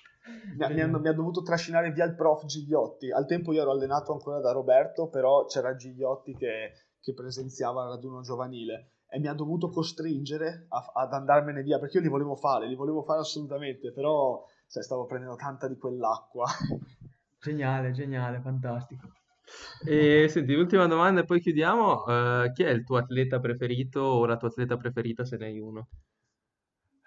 [0.58, 3.72] Mi, mi, hanno, mi, ha dovuto trascinare via il prof Gigliotti, al tempo io ero
[3.72, 9.28] allenato ancora da Roberto, però c'era Gigliotti che, che presenziava al raduno giovanile e mi
[9.28, 13.22] ha dovuto costringere a, ad andarmene via perché io li volevo fare, li volevo fare
[13.22, 16.46] assolutamente, però cioè, stavo prendendo tanta di quell'acqua.
[17.42, 19.12] Geniale, geniale, fantastico.
[19.86, 22.04] E senti, ultima domanda e poi chiudiamo.
[22.04, 25.60] Uh, chi è il tuo atleta preferito o la tua atleta preferita se ne hai
[25.60, 25.88] uno?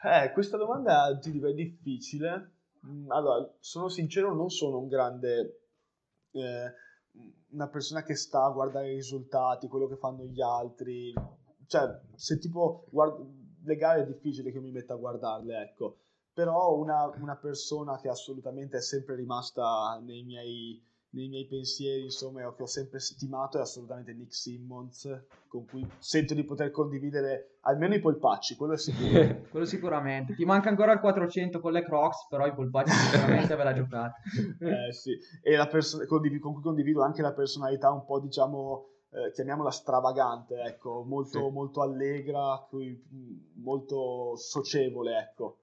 [0.02, 2.52] Eh, questa domanda ti dico è difficile.
[2.86, 5.60] Mm, allora, sono sincero, non sono un grande...
[6.32, 6.74] Eh,
[7.50, 11.12] una persona che sta a guardare i risultati, quello che fanno gli altri.
[11.66, 13.22] Cioè, se tipo guard-
[13.64, 15.98] le gare è difficile che mi metta a guardarle, ecco
[16.32, 22.40] però una, una, persona che assolutamente è sempre rimasta nei miei, nei miei pensieri, insomma,
[22.54, 27.94] che ho sempre stimato è assolutamente Nick Simmons, con cui sento di poter condividere almeno
[27.94, 29.42] i polpacci, quello è sicuro.
[29.50, 30.34] quello sicuramente.
[30.34, 34.20] Ti manca ancora il 400 con le Crocs, però i polpacci sicuramente ve la giocate.
[34.88, 36.20] eh sì, e la perso- con
[36.54, 41.50] cui condivido anche la personalità un po', diciamo, eh, chiamiamola stravagante, ecco, molto, sì.
[41.52, 42.66] molto allegra,
[43.56, 45.58] molto socievole, ecco.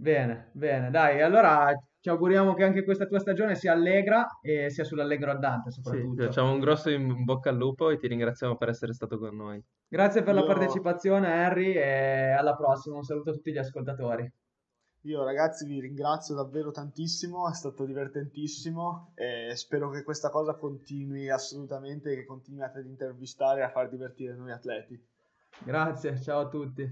[0.00, 4.82] Bene, bene, dai, allora ci auguriamo che anche questa tua stagione sia allegra e sia
[4.82, 6.22] sull'allegro andante soprattutto.
[6.22, 9.36] Sì, facciamo un grosso in bocca al lupo e ti ringraziamo per essere stato con
[9.36, 9.62] noi.
[9.86, 10.40] Grazie per Io...
[10.40, 14.32] la partecipazione Harry e alla prossima, un saluto a tutti gli ascoltatori.
[15.02, 21.28] Io ragazzi vi ringrazio davvero tantissimo, è stato divertentissimo e spero che questa cosa continui
[21.28, 24.98] assolutamente, che continuiate ad intervistare e a far divertire noi atleti.
[25.62, 26.90] Grazie, ciao a tutti.